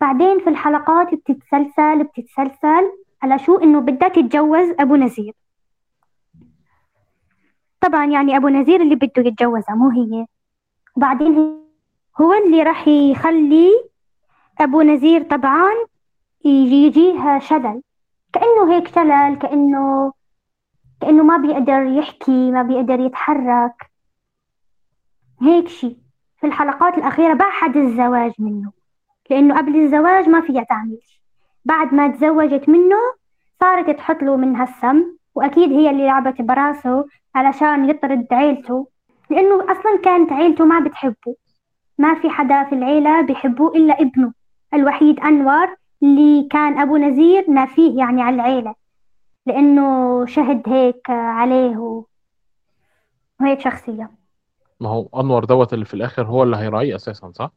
بعدين 0.00 0.38
في 0.38 0.50
الحلقات 0.50 1.14
بتتسلسل 1.14 2.04
بتتسلسل 2.04 2.92
على 3.22 3.38
شو؟ 3.38 3.56
إنه 3.56 3.80
بدها 3.80 4.08
تتجوز 4.08 4.74
أبو 4.80 4.96
نزير. 4.96 5.34
طبعا 7.80 8.04
يعني 8.04 8.36
أبو 8.36 8.48
نزير 8.48 8.80
اللي 8.80 8.94
بده 8.94 9.12
يتجوزها 9.16 9.74
مو 9.74 9.90
هي. 9.90 10.26
وبعدين 10.96 11.58
هو 12.20 12.32
اللي 12.32 12.62
راح 12.62 12.88
يخلي 12.88 13.70
أبو 14.60 14.82
نزير 14.82 15.22
طبعا 15.22 15.72
يجي 16.44 16.86
يجيها 16.86 17.38
شلل. 17.38 17.82
كأنه 18.32 18.72
هيك 18.74 18.88
شلل 18.88 19.34
كأنه 19.34 20.12
كأنه 21.00 21.22
ما 21.22 21.36
بيقدر 21.36 21.82
يحكي 21.82 22.50
ما 22.50 22.62
بيقدر 22.62 23.00
يتحرك. 23.00 23.90
هيك 25.42 25.68
شي. 25.68 25.96
في 26.40 26.46
الحلقات 26.46 26.98
الأخيرة 26.98 27.34
بعد 27.34 27.76
الزواج 27.76 28.32
منه. 28.38 28.72
لأنه 29.30 29.58
قبل 29.58 29.76
الزواج 29.76 30.28
ما 30.28 30.40
فيها 30.40 30.62
تعمل 30.62 30.98
بعد 31.64 31.94
ما 31.94 32.08
تزوجت 32.08 32.68
منه 32.68 32.96
صارت 33.60 33.90
تحط 33.90 34.22
له 34.22 34.36
منها 34.36 34.64
السم 34.64 35.04
وأكيد 35.34 35.72
هي 35.72 35.90
اللي 35.90 36.06
لعبت 36.06 36.42
براسه 36.42 37.04
علشان 37.34 37.90
يطرد 37.90 38.26
عيلته. 38.32 38.88
لأنه 39.30 39.72
أصلا 39.72 39.98
كانت 40.04 40.32
عيلته 40.32 40.64
ما 40.64 40.80
بتحبه. 40.80 41.34
ما 41.98 42.14
في 42.14 42.30
حدا 42.30 42.64
في 42.64 42.74
العيلة 42.74 43.20
بيحبوه 43.20 43.76
إلا 43.76 44.00
ابنه. 44.00 44.32
الوحيد 44.74 45.20
أنور 45.20 45.76
اللي 46.02 46.48
كان 46.50 46.78
أبو 46.78 46.96
نزير 46.96 47.50
نافيه 47.50 47.98
يعني 47.98 48.22
على 48.22 48.34
العيلة. 48.36 48.74
لأنه 49.48 50.26
شهد 50.26 50.62
هيك 50.68 51.10
عليه 51.10 52.04
وهيك 53.40 53.60
شخصية. 53.60 54.10
ما 54.80 54.88
هو 54.88 55.08
أنور 55.20 55.44
دوت 55.44 55.74
اللي 55.74 55.84
في 55.84 55.94
الآخر 55.94 56.22
هو 56.22 56.42
اللي 56.42 56.56
هيراعيه 56.56 56.94
أساسا 56.94 57.32
صح؟ 57.34 57.50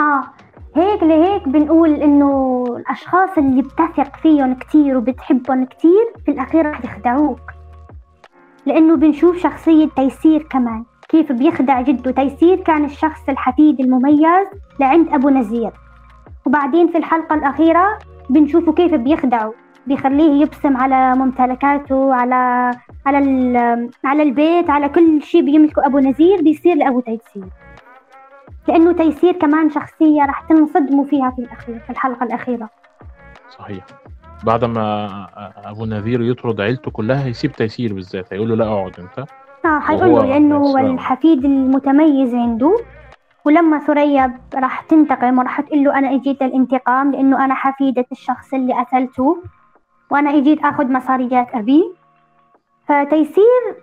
آه 0.00 0.22
هيك 0.76 1.02
لهيك 1.02 1.48
بنقول 1.48 1.94
إنه 1.94 2.64
الأشخاص 2.76 3.38
اللي 3.38 3.62
بتثق 3.62 4.16
فيهم 4.16 4.54
كتير 4.54 4.96
وبتحبهم 4.96 5.64
كتير 5.64 6.12
في 6.24 6.30
الأخير 6.30 6.70
رح 6.70 6.84
يخدعوك. 6.84 7.40
لأنه 8.66 8.96
بنشوف 8.96 9.36
شخصية 9.38 9.88
تيسير 9.96 10.42
كمان 10.42 10.84
كيف 11.08 11.32
بيخدع 11.32 11.80
جده. 11.80 12.10
تيسير 12.10 12.60
كان 12.60 12.84
الشخص 12.84 13.28
الحفيد 13.28 13.80
المميز 13.80 14.46
لعند 14.80 15.08
أبو 15.08 15.30
نزير. 15.30 15.72
وبعدين 16.46 16.88
في 16.88 16.98
الحلقة 16.98 17.34
الأخيرة 17.34 17.98
بنشوفه 18.30 18.72
كيف 18.72 18.94
بيخدعه. 18.94 19.54
بيخليه 19.88 20.42
يبصم 20.42 20.76
على 20.76 21.14
ممتلكاته 21.14 22.14
على 22.14 22.70
على 23.06 23.18
ال- 23.18 23.90
على 24.04 24.22
البيت 24.22 24.70
على 24.70 24.88
كل 24.88 25.22
شيء 25.22 25.44
بيملكه. 25.44 25.86
أبو 25.86 25.98
نزير 25.98 26.42
بيصير 26.42 26.76
لأبو 26.76 27.00
تيسير. 27.00 27.44
لأنه 28.68 28.92
تيسير 28.92 29.32
كمان 29.32 29.70
شخصية 29.70 30.22
راح 30.26 30.40
تنصدموا 30.40 31.04
فيها 31.04 31.30
في 31.30 31.38
الأخير 31.38 31.78
في 31.78 31.90
الحلقة 31.90 32.24
الأخيرة. 32.24 32.68
صحيح. 33.58 33.84
بعد 34.44 34.64
ما 34.64 35.08
أبو 35.64 35.84
نذير 35.84 36.22
يطرد 36.22 36.60
عيلته 36.60 36.90
كلها 36.90 37.24
هيسيب 37.24 37.52
تيسير 37.52 37.94
بالذات. 37.94 38.32
هيقول 38.32 38.48
له 38.48 38.54
لا 38.56 38.64
أقعد 38.64 38.92
أنت. 38.98 39.28
آه 39.64 39.78
حيقول 39.80 40.08
وهو 40.08 40.22
له 40.22 40.28
لأنه 40.28 40.56
هو 40.56 40.78
الحفيد 40.78 41.44
المتميز 41.44 42.34
عنده. 42.34 42.76
ولما 43.44 43.78
ثريا 43.78 44.38
راح 44.54 44.80
تنتقم 44.80 45.38
وراح 45.38 45.60
تقول 45.60 45.84
له 45.84 45.98
أنا 45.98 46.14
إجيت 46.14 46.42
للانتقام 46.42 47.12
لأنه 47.12 47.44
أنا 47.44 47.54
حفيدة 47.54 48.06
الشخص 48.12 48.54
اللي 48.54 48.74
قتلته. 48.74 49.42
وأنا 50.10 50.36
إجيت 50.36 50.64
أخذ 50.64 50.92
مصاريات 50.92 51.46
أبي. 51.54 51.94
فتيسير 52.88 53.76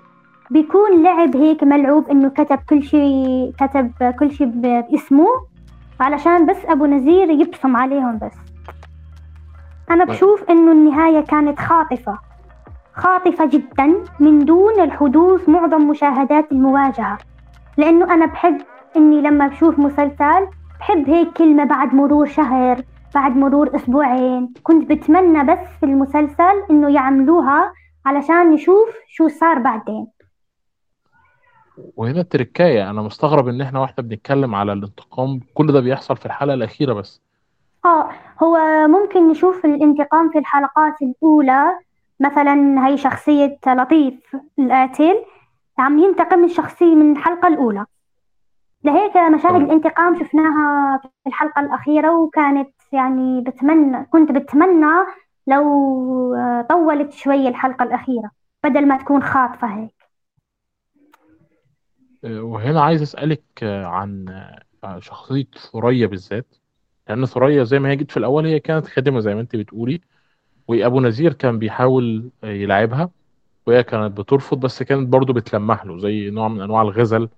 بيكون 0.52 1.04
لعب 1.04 1.36
هيك 1.36 1.64
ملعوب 1.64 2.10
إنه 2.10 2.30
كتب 2.30 2.60
كل 2.70 2.84
شيء 2.84 3.54
كتب 3.60 4.14
كل 4.20 4.32
شيء 4.32 4.48
باسمه 4.48 5.28
علشان 6.00 6.46
بس 6.46 6.66
أبو 6.66 6.86
نزير 6.86 7.30
يبصم 7.30 7.76
عليهم 7.76 8.18
بس. 8.18 8.34
أنا 9.92 10.06
بشوف 10.06 10.44
إنه 10.50 10.72
النهاية 10.72 11.22
كانت 11.22 11.60
خاطفة 11.60 12.18
خاطفة 12.94 13.46
جدا 13.46 14.04
من 14.20 14.46
دون 14.46 14.80
الحدوث 14.80 15.50
معظم 15.50 15.88
مشاهدات 15.88 16.52
المواجهة. 16.52 17.18
لأنه 17.78 18.14
أنا 18.14 18.26
بحب 18.26 18.58
إني 18.98 19.22
لما 19.22 19.48
بشوف 19.48 19.80
مسلسل 19.80 20.48
بحب 20.80 21.10
هيك 21.10 21.34
كلمة 21.34 21.64
بعد 21.64 21.94
مرور 21.96 22.26
شهر 22.26 22.82
بعد 23.15 23.38
مرور 23.38 23.75
أسبوعين. 23.75 24.54
كنت 24.63 24.89
بتمنى 24.89 25.43
بس 25.43 25.67
في 25.80 25.86
المسلسل 25.86 26.63
إنه 26.69 26.89
يعملوها 26.89 27.73
علشان 28.06 28.51
نشوف 28.51 28.95
شو 29.08 29.28
صار 29.28 29.60
بعدين. 29.60 30.08
وهنا 31.97 32.21
التركايه 32.21 32.89
أنا 32.89 33.01
مستغرب 33.01 33.47
إن 33.47 33.62
إحنا 33.62 33.80
وإحنا 33.80 34.04
بنتكلم 34.04 34.56
على 34.56 34.73
الانتقام. 34.73 35.39
كل 35.54 35.73
ده 35.73 35.80
بيحصل 35.80 36.17
في 36.17 36.25
الحلقة 36.25 36.54
الأخيرة 36.54 36.93
بس. 36.93 37.21
آه 37.86 38.10
هو 38.43 38.88
ممكن 38.88 39.30
نشوف 39.30 39.65
الانتقام 39.65 40.30
في 40.30 40.39
الحلقات 40.39 41.01
الأولى. 41.01 41.80
مثلا 42.19 42.88
هي 42.88 42.97
شخصية 42.97 43.58
لطيف 43.67 44.36
القاتل. 44.60 45.15
عم 45.78 45.99
ينتقم 45.99 46.43
الشخصية 46.43 46.95
من 46.95 47.12
الحلقة 47.12 47.47
الأولى. 47.47 47.86
لهيك 48.84 49.17
مشاهد. 49.17 49.56
الانتقام 49.56 50.19
شفناها 50.19 50.97
في 51.04 51.28
الحلقة 51.28 51.60
الأخيرة 51.60 52.15
وكانت 52.19 52.69
يعني 52.96 53.42
بتمنى 53.42 54.06
كنت 54.06 54.32
بتمنى 54.32 55.06
لو 55.48 55.66
آه، 56.36 56.66
طولت 56.70 57.14
شوي 57.14 57.48
الحلقة 57.48 57.84
الأخيرة 57.84 58.32
بدل 58.64 58.88
ما 58.88 58.98
تكون 58.98 59.24
خاطفة 59.24 59.68
هيك. 59.68 59.96
آه، 62.26 62.42
وهنا 62.42 62.82
عايز 62.82 63.02
أسألك 63.02 63.44
آه، 63.64 63.86
عن 63.86 64.26
شخصية 65.00 65.48
ثريا 65.72 66.08
بالذات. 66.08 66.56
لأن 67.10 67.26
ثريا 67.26 67.64
زي 67.64 67.80
ما 67.80 67.90
هي 67.90 67.96
جت 67.96 68.12
في 68.12 68.18
الأول 68.18 68.46
هي 68.46 68.60
كانت 68.60 68.86
خادمة 68.88 69.20
زي 69.20 69.36
ما 69.36 69.42
أنت 69.42 69.56
بتقولي 69.56 70.02
وأبو 70.68 71.00
نذير 71.00 71.34
كان 71.34 71.60
بيحاول 71.60 72.30
يلعبها 72.44 73.10
وهي 73.68 73.84
كانت 73.84 74.18
بترفض 74.18 74.60
بس 74.60 74.84
كانت 74.84 75.08
برضو 75.08 75.34
بتلمح 75.34 75.86
له 75.86 75.98
زي 75.98 76.30
نوع 76.30 76.48
من 76.48 76.62
أنواع 76.62 76.82
الغزل. 76.82 77.30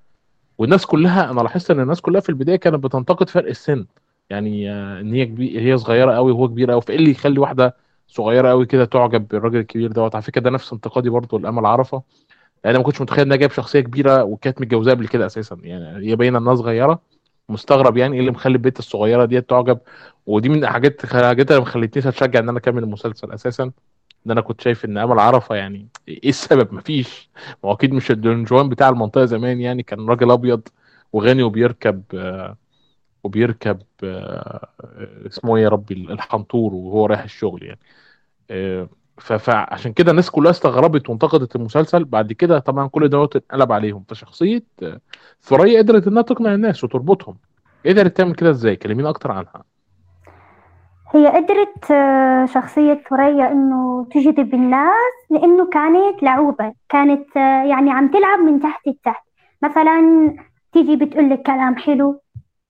والناس 0.58 0.86
كلها 0.86 1.32
أنا 1.32 1.42
لاحظت 1.42 1.72
إن 1.72 1.80
الناس 1.80 2.02
كلها 2.02 2.22
في 2.22 2.30
البداية 2.30 2.56
كانت 2.56 2.84
بتنتقد 2.84 3.30
فرق 3.30 3.50
السن. 3.50 3.86
يعني 4.30 4.72
آه، 4.72 5.00
إن 5.02 5.14
هي 5.14 5.26
كبير 5.26 5.62
هي 5.62 5.78
صغيرة 5.78 6.16
قوي 6.16 6.32
وهو 6.32 6.48
كبير 6.48 6.72
قوي 6.72 6.82
فإيه 6.82 6.96
اللي 6.98 7.12
يخلي 7.12 7.40
واحدة 7.40 7.76
صغيرة 8.08 8.50
قوي 8.50 8.66
كده 8.66 8.86
تعجب 8.86 9.28
بالراجل 9.28 9.58
الكبير 9.60 9.92
دوت؟ 9.92 10.16
على 10.16 10.22
فكرة 10.22 10.42
ده 10.42 10.50
نفس 10.50 10.74
انتقادي 10.74 11.10
برضو 11.10 11.38
لأمل 11.38 11.66
عرفة 11.66 12.04
لأن 12.66 12.70
أنا 12.70 12.78
ما 12.78 12.84
كنتش 12.84 13.02
متخيل 13.02 13.26
إنها 13.26 13.38
جايب 13.38 13.52
شخصية 13.52 13.80
كبيرة 13.80 14.24
وكانت 14.24 14.62
متجوزاه 14.62 14.94
قبل 14.94 15.08
كده 15.08 15.26
أساسا 15.26 15.58
يعني 15.64 16.08
هي 16.12 16.16
باينة 16.16 16.38
إنها 16.40 16.56
صغيرة 16.56 17.02
مستغرب 17.50 17.98
يعني 17.98 18.14
إيه 18.16 18.20
اللي 18.20 18.32
مخلي 18.32 18.54
البنت 18.54 18.80
الصغيرة 18.80 19.26
دي 19.26 19.42
تعجب؟ 19.42 19.80
ودي 20.26 20.50
من 20.50 20.64
الحاجات 20.64 21.06
حاجات 21.06 21.52
اللي 21.52 21.60
ما 21.62 21.66
خلتنيش 21.66 22.08
أتشجع 22.08 22.40
إن 22.40 22.50
أنا 22.50 22.58
أكمل 22.58 22.84
المسلسل 22.84 23.32
أساسا 23.32 23.64
إن 24.26 24.32
أنا 24.32 24.42
كنت 24.42 24.62
شايف 24.62 24.86
إن 24.86 24.98
أمل 24.98 25.20
عرفة 25.20 25.56
يعني 25.56 25.88
إيه 26.08 26.30
السبب؟ 26.30 26.74
مفيش. 26.74 27.30
ما 27.64 27.70
هو 27.70 27.74
أكيد 27.74 27.94
مش 27.94 28.12
الدون 28.12 28.44
جوان 28.44 28.70
بتاع 28.70 28.90
المنطقة 28.90 29.26
زمان 29.26 29.62
يعني 29.62 29.84
كان 29.84 30.10
راجل 30.10 30.32
أبيض 30.32 30.62
وغني 31.14 31.44
وبيركب 31.44 32.04
آه، 32.14 32.58
وبيركب 33.28 33.78
آه، 34.04 34.68
اسمه 35.28 35.58
إيه 35.58 35.64
يا 35.64 35.70
ربي 35.70 35.94
الحنطور 35.94 36.74
وهو 36.74 37.06
رايح 37.06 37.24
الشغل 37.24 37.64
يعني. 37.64 37.80
آه، 38.52 38.90
فعشان 39.18 39.94
كده 39.94 40.12
الناس 40.12 40.30
كلها 40.30 40.52
استغربت 40.52 41.10
وانتقدت 41.10 41.56
المسلسل. 41.56 42.06
بعد 42.06 42.34
كده 42.34 42.60
طبعا 42.60 42.88
كل 42.88 43.10
دوت 43.10 43.36
اتقلب 43.36 43.72
عليهم. 43.72 44.04
فشخصية 44.10 44.64
آه، 44.84 45.00
ثريا 45.42 45.82
قدرت 45.82 46.08
إنها 46.08 46.22
تقنع 46.22 46.54
الناس 46.54 46.84
وتربطهم. 46.84 47.38
قدرت 47.86 48.18
تعمل 48.18 48.36
كده 48.36 48.50
إزاي؟ 48.50 48.76
كلمينا 48.76 49.10
أكتر 49.10 49.32
عنها. 49.32 49.64
هي 51.14 51.28
قدرت 51.28 51.86
شخصية 52.54 53.04
ثريا 53.10 53.52
إنه 53.52 54.08
تجذب 54.12 54.54
الناس 54.54 55.16
لأنه 55.30 55.70
كانت 55.70 56.24
لعوبة. 56.24 56.74
كانت 56.90 57.36
يعني 57.36 57.92
عم 57.92 58.12
تلعب 58.12 58.40
من 58.40 58.60
تحت 58.60 58.88
لتحت. 58.88 59.24
مثلا 59.64 60.36
تيجي 60.74 60.96
بتقول 60.96 61.30
لك 61.30 61.42
كلام 61.42 61.76
حلو 61.76 62.22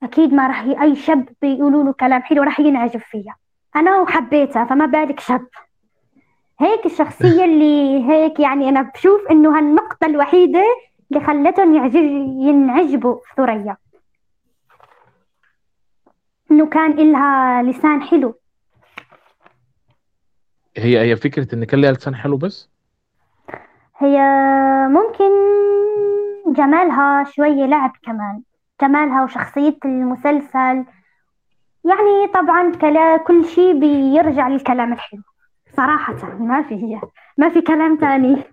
أكيد 0.03 0.33
ما 0.33 0.47
راح 0.47 0.63
ي... 0.65 0.81
أي 0.81 0.95
شاب 0.95 1.29
بيقولوا 1.41 1.83
له 1.83 1.93
كلام 1.93 2.21
حلو 2.21 2.43
راح 2.43 2.60
ينعجب 2.60 2.99
فيها. 2.99 3.36
أنا 3.75 4.01
وحبيتها 4.01 4.65
فما 4.65 4.86
بالك 4.86 5.19
شاب. 5.19 5.47
هيك 6.60 6.86
الشخصية 6.86 7.45
اللي 7.49 8.03
هيك 8.10 8.39
يعني 8.39 8.69
أنا 8.69 8.81
بشوف 8.81 9.21
إنه 9.31 9.57
هالنقطة 9.57 10.05
الوحيدة 10.05 10.63
اللي 11.12 11.25
خلتهم 11.25 11.75
يعجب 11.75 12.03
ينعجبوا 12.41 13.15
في 13.15 13.33
ثريا. 13.38 13.77
إنه 16.51 16.65
كان 16.69 16.91
إلها 16.91 17.63
لسان 17.63 18.01
حلو. 18.01 18.39
هي 20.77 20.99
هي 20.99 21.15
فكرة 21.15 21.55
إن 21.55 21.63
كان 21.63 21.81
ليها 21.81 21.91
لسان 21.91 22.15
حلو 22.15 22.38
بس؟ 22.38 22.69
هي 23.97 24.17
ممكن 24.89 25.31
جمالها 26.53 27.23
شوية 27.23 27.65
لعب 27.65 27.91
كمان. 28.03 28.41
جمالها 28.81 29.23
وشخصية 29.23 29.77
المسلسل. 29.85 30.85
يعني 31.85 32.27
طبعا 32.33 32.71
كلا 32.71 33.17
كل 33.17 33.45
شيء 33.45 33.79
بيرجع 33.79 34.47
للكلام 34.47 34.93
الحلو. 34.93 35.21
صراحة 35.77 36.35
ما 36.39 36.61
في 36.61 36.99
ما 37.37 37.49
في 37.49 37.61
كلام 37.61 37.97
تاني. 37.97 38.43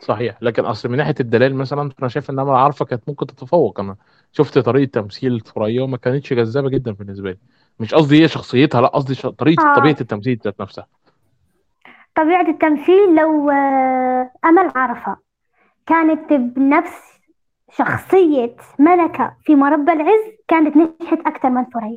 صحيح. 0.00 0.36
لكن 0.40 0.64
أصل 0.64 0.88
من 0.88 0.96
ناحية 0.96 1.14
الدلال 1.20 1.54
مثلا 1.54 1.90
فأنا 1.90 2.08
شايف 2.08 2.30
ان 2.30 2.38
امل 2.38 2.50
عارفه 2.50 2.84
كانت 2.84 3.02
ممكن 3.08 3.26
تتفوق. 3.26 3.80
أنا 3.80 3.96
شفت 4.32 4.58
طريقة 4.58 4.90
تمثيل 4.90 5.40
ثريا 5.40 5.82
وما 5.82 5.96
كانتش 5.96 6.32
جذابة 6.32 6.68
جدا 6.68 6.92
بالنسبة 6.92 7.30
لي. 7.30 7.38
مش 7.80 7.94
قصدي 7.94 8.22
هي 8.22 8.28
شخصيتها 8.28 8.80
لا 8.80 8.86
قصدي 8.86 9.14
ش... 9.14 9.26
طريقة 9.26 9.72
آه. 9.72 9.76
طبيعة 9.76 9.96
التمثيل 10.00 10.40
ذات 10.44 10.60
نفسها. 10.60 10.86
طبيعة 12.14 12.48
التمثيل 12.48 13.14
لو 13.14 13.50
آه، 13.50 14.30
أمل 14.44 14.72
عرفة. 14.76 15.16
كانت 15.86 16.32
بنفس 16.32 17.13
شخصية 17.76 18.56
ملكة 18.78 19.36
في 19.44 19.54
مربى 19.54 19.92
العز 19.92 20.20
كانت 20.48 20.76
نجحت 20.76 21.18
أكثر 21.26 21.50
من 21.50 21.64
ثريا. 21.64 21.96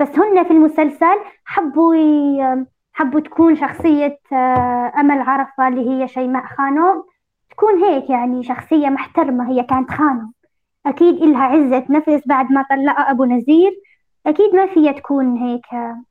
بس 0.00 0.08
هن 0.18 0.44
في 0.44 0.50
المسلسل 0.50 1.18
حبوا 1.44 1.94
ي- 1.96 2.66
حبوا 2.92 3.20
تكون 3.20 3.56
شخصية 3.56 4.18
آه، 4.32 4.92
أمل 5.00 5.20
عرفة 5.20 5.68
اللي 5.68 5.90
هي 5.90 6.08
شيماء 6.08 6.46
خانم 6.46 7.02
تكون 7.50 7.84
هيك 7.84 8.10
يعني 8.10 8.42
شخصية 8.42 8.88
محترمة 8.88 9.50
هي 9.50 9.62
كانت 9.62 9.90
خانم 9.90 10.32
أكيد 10.86 11.14
إلها 11.22 11.42
عزة 11.44 11.84
نفس 11.90 12.22
بعد 12.26 12.52
ما 12.52 12.64
طلقها 12.70 13.10
أبو 13.10 13.24
نزير. 13.24 13.80
أكيد 14.26 14.54
ما 14.54 14.66
فيها 14.66 14.92
تكون 14.92 15.36
هيك 15.36 15.66
آه، 15.72 16.02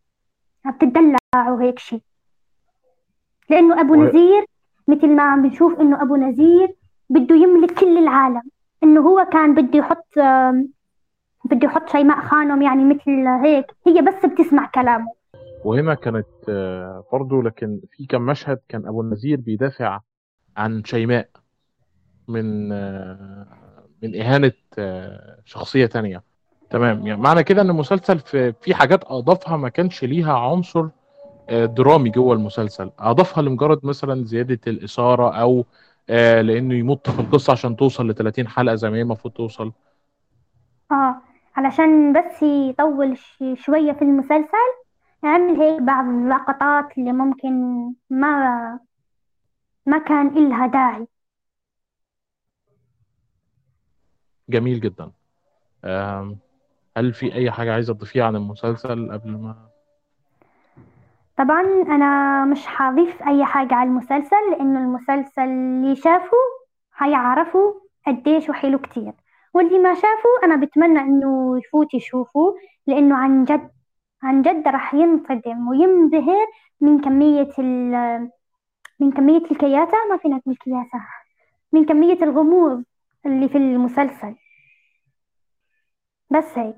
بتدلع 0.71 1.17
وهيك 1.35 1.79
شيء 1.79 2.01
لأنه 3.49 3.81
أبو 3.81 3.93
و- 3.93 4.03
نزير 4.05 4.45
مثل 4.87 5.07
ما 5.07 5.23
عم 5.23 5.41
بنشوف 5.41 5.79
إنه 5.79 6.01
أبو 6.01 6.15
نزير 6.15 6.75
بده 7.09 7.35
يملك 7.35 7.79
كل 7.79 7.97
العالم. 7.97 8.41
إنه 8.83 9.01
هو 9.01 9.25
كان 9.31 9.55
بده 9.55 9.79
يحط 9.79 10.07
بده 11.45 11.67
يحط 11.67 11.89
شيماء 11.89 12.21
خانم 12.21 12.61
يعني 12.61 12.83
مثل 12.85 13.27
هيك. 13.43 13.65
هي 13.87 14.01
بس 14.01 14.25
بتسمع 14.25 14.65
كلامه. 14.75 15.17
وهنا 15.65 15.93
كانت 15.93 16.25
آه، 16.49 17.03
برضو 17.11 17.41
لكن 17.41 17.79
في 17.91 18.05
كم 18.05 18.21
مشهد 18.21 18.59
كان 18.69 18.87
أبو 18.87 19.01
النذير 19.01 19.39
بيدافع 19.39 19.99
عن 20.57 20.83
شيماء 20.83 21.29
من 22.27 22.71
آه، 22.71 23.47
من 24.03 24.21
إهانة 24.21 24.51
آه، 24.79 25.39
شخصية 25.45 25.85
تانية. 25.85 26.23
تمام. 26.69 27.07
يعني 27.07 27.21
معنى 27.21 27.43
كده 27.43 27.61
إن 27.61 27.69
المسلسل 27.69 28.19
في 28.61 28.75
حاجات 28.75 29.03
أضافها 29.03 29.57
ما 29.57 29.69
كانش 29.69 30.03
ليها 30.03 30.33
عنصر 30.33 30.87
درامي 31.49 32.09
جوه 32.09 32.35
المسلسل. 32.35 32.91
أضافها 32.99 33.41
لمجرد 33.43 33.85
مثلا 33.85 34.25
زيادة 34.25 34.59
الإثارة 34.67 35.41
أو 35.41 35.65
آه، 36.09 36.41
لأنه 36.41 36.75
يمط 36.75 37.09
في 37.09 37.19
القصة 37.19 37.51
عشان 37.53 37.75
توصل 37.75 38.07
ل 38.09 38.13
30 38.13 38.47
حلقة 38.47 38.75
زي 38.75 38.89
ما 38.89 38.97
هي 38.97 39.01
المفروض 39.01 39.33
توصل. 39.33 39.71
آه 40.91 41.21
علشان 41.55 42.13
بس 42.13 42.43
يطول 42.43 43.17
ش- 43.17 43.43
شوية 43.55 43.91
في 43.93 44.01
المسلسل 44.01 44.67
يعمل 45.23 45.61
هيك 45.61 45.81
بعض 45.81 46.05
اللقطات 46.05 46.97
اللي 46.97 47.11
ممكن 47.11 47.51
ما 48.09 48.79
ما 49.85 49.97
كان 49.97 50.27
إلها 50.27 50.67
داعي. 50.67 51.07
جميل 54.49 54.79
جدا. 54.81 55.11
هل 56.97 57.13
في 57.13 57.33
أي 57.33 57.51
حاجة 57.51 57.73
عايزة 57.73 57.93
تضيفيها 57.93 58.25
عن 58.25 58.35
المسلسل 58.35 59.11
قبل 59.11 59.31
ما 59.31 59.66
طبعا 61.37 61.61
أنا 61.81 62.45
مش 62.45 62.67
حضيف 62.67 63.23
أي 63.27 63.45
حاجة 63.45 63.75
على 63.75 63.89
المسلسل 63.89 64.35
لأنه 64.51 64.79
المسلسل 64.79 65.41
اللي 65.41 65.95
شافه 65.95 66.37
هيعرفوا 66.97 67.73
قديش 68.07 68.49
وحلو 68.49 68.79
كتير. 68.79 69.13
واللي 69.53 69.79
ما 69.79 69.93
شافه 69.93 70.29
أنا 70.43 70.55
بتمنى 70.55 70.99
إنه 70.99 71.57
يفوت 71.57 71.93
يشوفه 71.93 72.55
لأنه 72.87 73.15
عن 73.17 73.45
جد 73.45 73.69
عن 74.23 74.41
جد 74.41 74.67
راح 74.67 74.93
ينصدم 74.93 75.67
وينبهر 75.67 76.47
من 76.81 77.01
كمية 77.01 77.49
ال 77.59 77.91
من 78.99 79.11
كمية 79.11 79.43
الكياسة. 79.51 79.97
ما 80.09 80.17
فينا 80.17 80.35
نقول 80.37 80.55
كياسة 80.55 80.99
من 81.71 81.85
كمية 81.85 82.23
الغموض 82.23 82.83
اللي 83.25 83.49
في 83.49 83.57
المسلسل. 83.57 84.35
بس 86.29 86.57
هيك. 86.57 86.77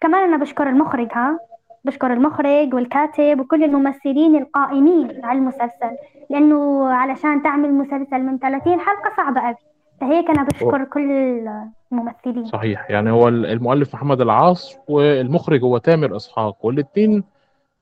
كمان 0.00 0.22
أنا 0.28 0.36
بشكر 0.36 0.68
المخرج 0.68 1.08
ها؟ 1.12 1.38
بشكر 1.84 2.12
المخرج 2.12 2.74
والكاتب 2.74 3.40
وكل 3.40 3.64
الممثلين 3.64 4.36
القائمين 4.36 5.24
على 5.24 5.38
المسلسل 5.38 5.96
لأنه 6.30 6.88
علشان 6.88 7.42
تعمل 7.42 7.72
مسلسل 7.72 8.22
من 8.22 8.38
30 8.38 8.80
حلقة 8.80 9.12
صعبة 9.16 9.40
أوي. 9.40 9.56
فهيك 10.00 10.30
أنا 10.30 10.42
بشكر 10.42 10.84
كل 10.84 11.10
الممثلين. 11.92 12.44
صحيح. 12.44 12.90
يعني 12.90 13.10
هو 13.10 13.28
المؤلف 13.28 13.94
محمد 13.94 14.20
العاص 14.20 14.76
والمخرج 14.88 15.62
هو 15.62 15.78
تامر 15.78 16.16
إسحاق 16.16 16.66
والاثنين 16.66 17.24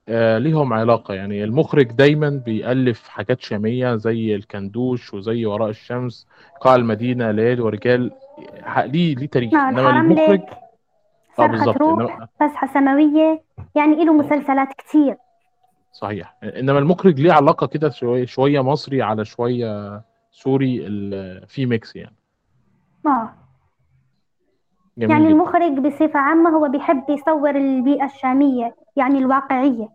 آه 0.09 0.37
ليهم 0.37 0.73
علاقة. 0.73 1.13
يعني 1.13 1.43
المخرج 1.43 1.91
دايما 1.91 2.41
بيألف 2.45 3.07
حاجات 3.07 3.41
شامية 3.41 3.95
زي 3.95 4.35
الكندوش 4.35 5.13
وزي 5.13 5.45
وراء 5.45 5.69
الشمس 5.69 6.27
قاع 6.61 6.75
المدينة 6.75 7.31
ليالي 7.31 7.61
ورجال 7.61 8.11
ليه 8.85 9.15
ليه 9.15 9.27
تاريخ. 9.27 9.53
نعم 9.53 9.77
إنما 9.77 9.99
المخرج 9.99 10.41
صرخة 11.37 11.51
بالظبط. 11.51 11.81
روح 11.81 12.25
فسحة 12.39 12.67
سماوية 12.67 13.41
يعني 13.75 14.05
له 14.05 14.13
مسلسلات 14.13 14.67
كتير. 14.73 15.17
صحيح. 15.91 16.35
إنما 16.43 16.79
المخرج 16.79 17.19
ليه 17.19 17.33
علاقة 17.33 17.67
كده 17.67 17.89
شوية 17.89 18.25
شوية 18.25 18.61
مصري 18.63 19.01
على 19.01 19.25
شوية 19.25 20.01
سوري 20.31 20.79
في 21.47 21.65
mix 21.65 21.95
يعني. 21.95 22.15
آه. 23.05 23.29
جميل 24.97 25.11
يعني 25.11 25.23
جدا. 25.23 25.33
المخرج 25.33 25.71
بصفة 25.79 26.19
عامة 26.19 26.49
هو 26.49 26.69
بيحب 26.69 27.03
يصور 27.09 27.49
البيئة 27.55 28.05
الشامية 28.05 28.75
يعني 28.95 29.17
الواقعية. 29.17 29.89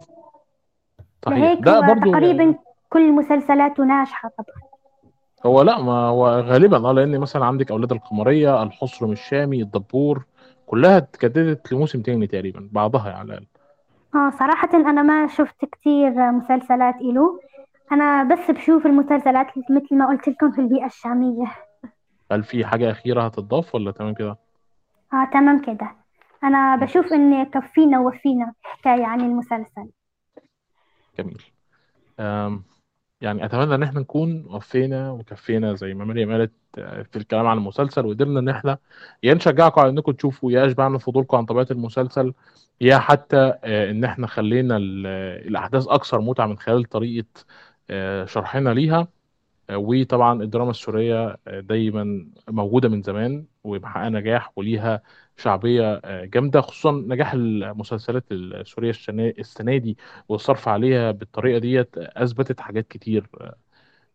صحيح. 1.27 1.39
لهيك 1.39 1.61
ده 1.61 1.81
برضو 1.81 2.13
تقريبا 2.13 2.43
يعني 2.43 2.57
كل 2.91 3.13
مسلسلاته 3.13 3.85
ناجحة 3.85 4.29
طبعا. 4.39 4.69
هو 5.47 5.63
لا 5.63 5.83
ما 5.83 5.93
هو 5.93 6.29
غالبا 6.29 6.89
آه 6.89 6.93
لأن 6.93 7.19
مثلا 7.19 7.45
عندك 7.45 7.71
أولاد 7.71 7.93
القمرية 7.93 8.63
الحصر 8.63 9.07
من 9.07 9.13
الشامي 9.13 9.63
الدبور 9.63 10.25
كلها 10.69 10.97
اتجددت 10.97 11.73
لموسم 11.73 12.03
تاني 12.03 12.27
تقريبا 12.27 12.69
بعضها 12.73 13.13
على 13.13 13.25
الأقل. 13.25 13.47
آه 14.15 14.31
صراحة 14.31 14.69
أنا 14.75 15.03
ما 15.03 15.27
شفت 15.27 15.65
كتير 15.65 16.33
مسلسلات 16.33 16.95
إله 16.95 17.41
أنا 17.93 18.25
بس 18.25 18.51
بشوف 18.51 18.87
المسلسلات 18.87 19.47
مثل 19.71 19.95
ما 19.97 20.09
قلت 20.09 20.29
لكم 20.29 20.53
في 20.53 20.61
البيئة 20.61 20.87
الشامية. 20.87 21.47
هل 22.33 22.43
في 22.45 22.67
حاجة 22.67 22.91
أخيرة 22.91 23.23
هتضاف 23.23 23.75
ولا 23.75 23.91
تمام 23.91 24.15
كده؟ 24.15 24.37
آه 25.13 25.25
تمام 25.33 25.63
كده. 25.63 25.91
أنا 26.45 26.77
بشوف 26.77 27.13
إن 27.13 27.45
كفينا 27.45 28.01
ووفينا 28.01 28.53
حكاية 28.63 29.07
عن 29.07 29.21
المسلسل. 29.21 29.89
جميل. 31.19 31.43
يعني 33.21 33.45
أتمنى 33.45 33.75
إن 33.75 33.83
إحنا 33.83 34.01
نكون 34.01 34.45
وفينا 34.49 35.11
وكفينا 35.11 35.75
زي 35.75 35.95
ما 35.95 36.05
مريم 36.05 36.33
قالت 36.33 36.53
آه، 36.79 37.03
في 37.03 37.17
الكلام 37.19 37.47
عن 37.47 37.59
المسلسل 37.59 38.07
وقدرنا 38.07 38.41
إن 38.41 38.49
إحنا 38.49 38.79
يا 39.23 39.35
نشجعكم 39.35 39.81
على 39.81 39.91
إنكم 39.91 40.13
تشوفوا 40.13 40.53
يا 40.53 40.67
أشبعنا 40.67 40.99
فضولكم 40.99 41.37
عن 41.37 41.45
طبيعة 41.45 41.67
المسلسل 41.71 42.35
يا 42.81 42.99
حتى 42.99 43.37
آه، 43.65 43.91
إن 43.91 44.05
إحنا 44.05 44.27
خلينا 44.27 44.77
ال- 44.77 45.07
الأحداث 45.49 45.89
أكثر 45.89 46.21
متعة 46.21 46.47
من 46.47 46.59
خلال 46.59 46.85
طريقة 46.85 47.27
آه، 47.91 48.25
شرحنا 48.25 48.71
ليها. 48.71 49.09
وطبعا 49.73 50.43
الدراما 50.43 50.71
السورية 50.71 51.37
دايما 51.47 52.27
موجودة 52.49 52.89
من 52.89 53.03
زمان 53.03 53.45
ومحققة 53.65 54.09
نجاح 54.09 54.53
وليها 54.57 55.03
شعبية 55.39 56.01
جامدة 56.25 56.61
خصوصا 56.61 56.93
نجاح 56.93 57.33
المسلسلات 57.35 58.25
السورية 58.33 58.91
السنة 58.91 59.35
السنة 59.39 59.77
دي 59.79 59.99
والصرف 60.29 60.69
عليها 60.69 61.11
بالطريقة 61.13 61.59
ديت 61.59 61.99
أثبتت 61.99 62.61
حاجات 62.61 62.89
كتير 62.89 63.27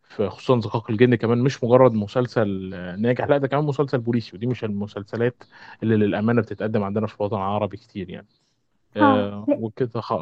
في 0.04 0.28
خصوصا 0.30 0.60
زقاق 0.60 0.90
الجن 0.90 1.14
كمان 1.14 1.38
مش 1.38 1.64
مجرد 1.64 1.92
مسلسل 1.94 2.70
ناجح 3.02 3.24
لا 3.24 3.38
ده 3.38 3.48
كمان 3.48 3.64
مسلسل 3.64 3.98
بوليسي 4.00 4.36
ودي 4.36 4.46
مش 4.46 4.64
المسلسلات 4.64 5.44
اللي 5.82 5.96
للأمانة 5.96 6.42
بتتقدم 6.42 6.82
عندنا 6.84 7.06
في 7.06 7.16
الوطن 7.20 7.36
العربي 7.36 7.76
كتير 7.76 8.10
يعني. 8.10 8.28
آه 8.96 9.48
ل- 9.48 9.54
وكده 9.58 10.00
خ... 10.00 10.12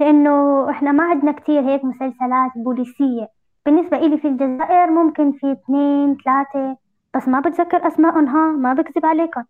لأنه 0.00 0.70
إحنا 0.70 0.92
ما 0.92 1.04
عندنا 1.04 1.32
كتير 1.32 1.60
هيك 1.60 1.84
مسلسلات 1.84 2.52
بوليسية. 2.56 3.28
بالنسبة 3.66 3.96
إلي 3.98 4.18
في 4.18 4.28
الجزائر 4.28 4.90
ممكن 4.90 5.32
في 5.32 5.52
اثنين 5.52 6.16
ثلاثة 6.24 6.76
بس 7.16 7.28
ما 7.28 7.40
بتذكر 7.40 7.86
أسمائهم 7.86 8.26
ها؟ 8.26 8.52
ما 8.52 8.72
بكذب 8.74 9.06
عليكم. 9.06 9.44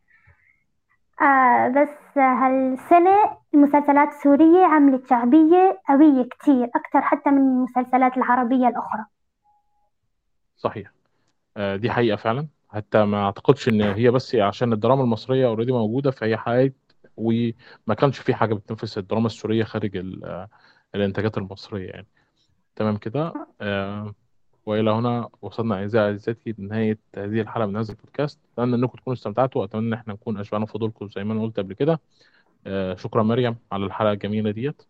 آه 1.23 1.69
بس 1.69 2.19
هالسنة 2.19 3.39
المسلسلات 3.55 4.09
السورية 4.09 4.65
عملت 4.65 5.09
شعبية 5.11 5.81
قوية 5.89 6.23
كتير 6.23 6.65
أكتر 6.65 7.01
حتى 7.03 7.31
من 7.31 7.39
المسلسلات 7.39 8.17
العربية 8.17 8.69
الأخرى. 8.69 9.05
صحيح. 10.57 10.93
آه، 11.57 11.77
دي 11.77 11.91
حقيقة 11.91 12.17
فعلا. 12.17 12.49
حتى 12.69 13.05
ما 13.05 13.25
أعتقدش 13.25 13.69
إن 13.69 13.83
هي 13.83 14.11
بس 14.11 14.35
عشان 14.35 14.73
الدراما 14.73 15.03
المصرية 15.03 15.47
اوريدي 15.47 15.73
موجودة 15.73 16.11
فهي 16.11 16.37
حقيقة 16.37 16.75
وما 17.17 17.95
كانش 17.99 18.19
في 18.19 18.35
حاجة 18.35 18.55
بتنافس 18.55 18.99
الدراما 18.99 19.27
السورية 19.27 19.65
خارج 19.65 19.97
آه، 20.25 20.49
الإنتاجات 20.95 21.39
المصرية 21.39 21.89
يعني. 21.91 22.07
تمام 22.77 22.97
كده؟ 22.97 23.33
آه، 23.61 24.15
وإلى 24.67 24.91
هنا 24.91 25.29
وصلنا 25.43 25.75
اعزائي 25.75 26.11
اعزائي 26.11 26.55
لنهاية 26.59 26.99
هذه 27.17 27.41
الحلقة 27.41 27.67
من 27.67 27.77
هذا 27.77 27.93
البودكاست. 27.93 28.39
أتمنى 28.53 28.75
إنكم 28.77 28.99
تكونوا 28.99 29.17
استمتعتوا 29.17 29.61
وأتمنى 29.61 29.87
إن 29.87 29.93
إحنا 29.93 30.13
نكون 30.13 30.39
أشبعنا 30.39 30.67
فضولكم 30.67 31.09
زي 31.09 31.25
ما 31.25 31.33
أنا 31.33 31.43
قلت 31.43 31.61
قبل 31.61 31.75
كده. 31.75 32.01
آه، 32.67 32.95
شكرا 32.95 33.23
مريم 33.23 33.57
على 33.73 33.87
الحلقة 33.87 34.13
الجميلة 34.13 34.51
ديت. 34.51 34.83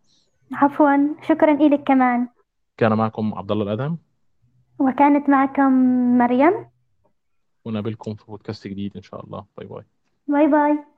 عفوا 0.52 0.96
شكرا 1.28 1.52
إلك 1.52 1.82
كمان. 1.82 2.28
كان 2.76 2.92
معكم 2.92 3.34
عبد 3.34 3.50
الله 3.50 3.64
الأدهم. 3.64 3.98
وكانت 4.78 5.28
معكم 5.28 5.72
مريم. 6.18 6.66
ونقابلكم 7.64 8.14
في 8.14 8.24
بودكاست 8.26 8.66
جديد 8.66 8.96
إن 8.96 9.02
شاء 9.02 9.24
الله. 9.24 9.44
باي 9.58 9.66
باي. 9.66 9.82
باي 10.28 10.46
باي. 10.46 10.93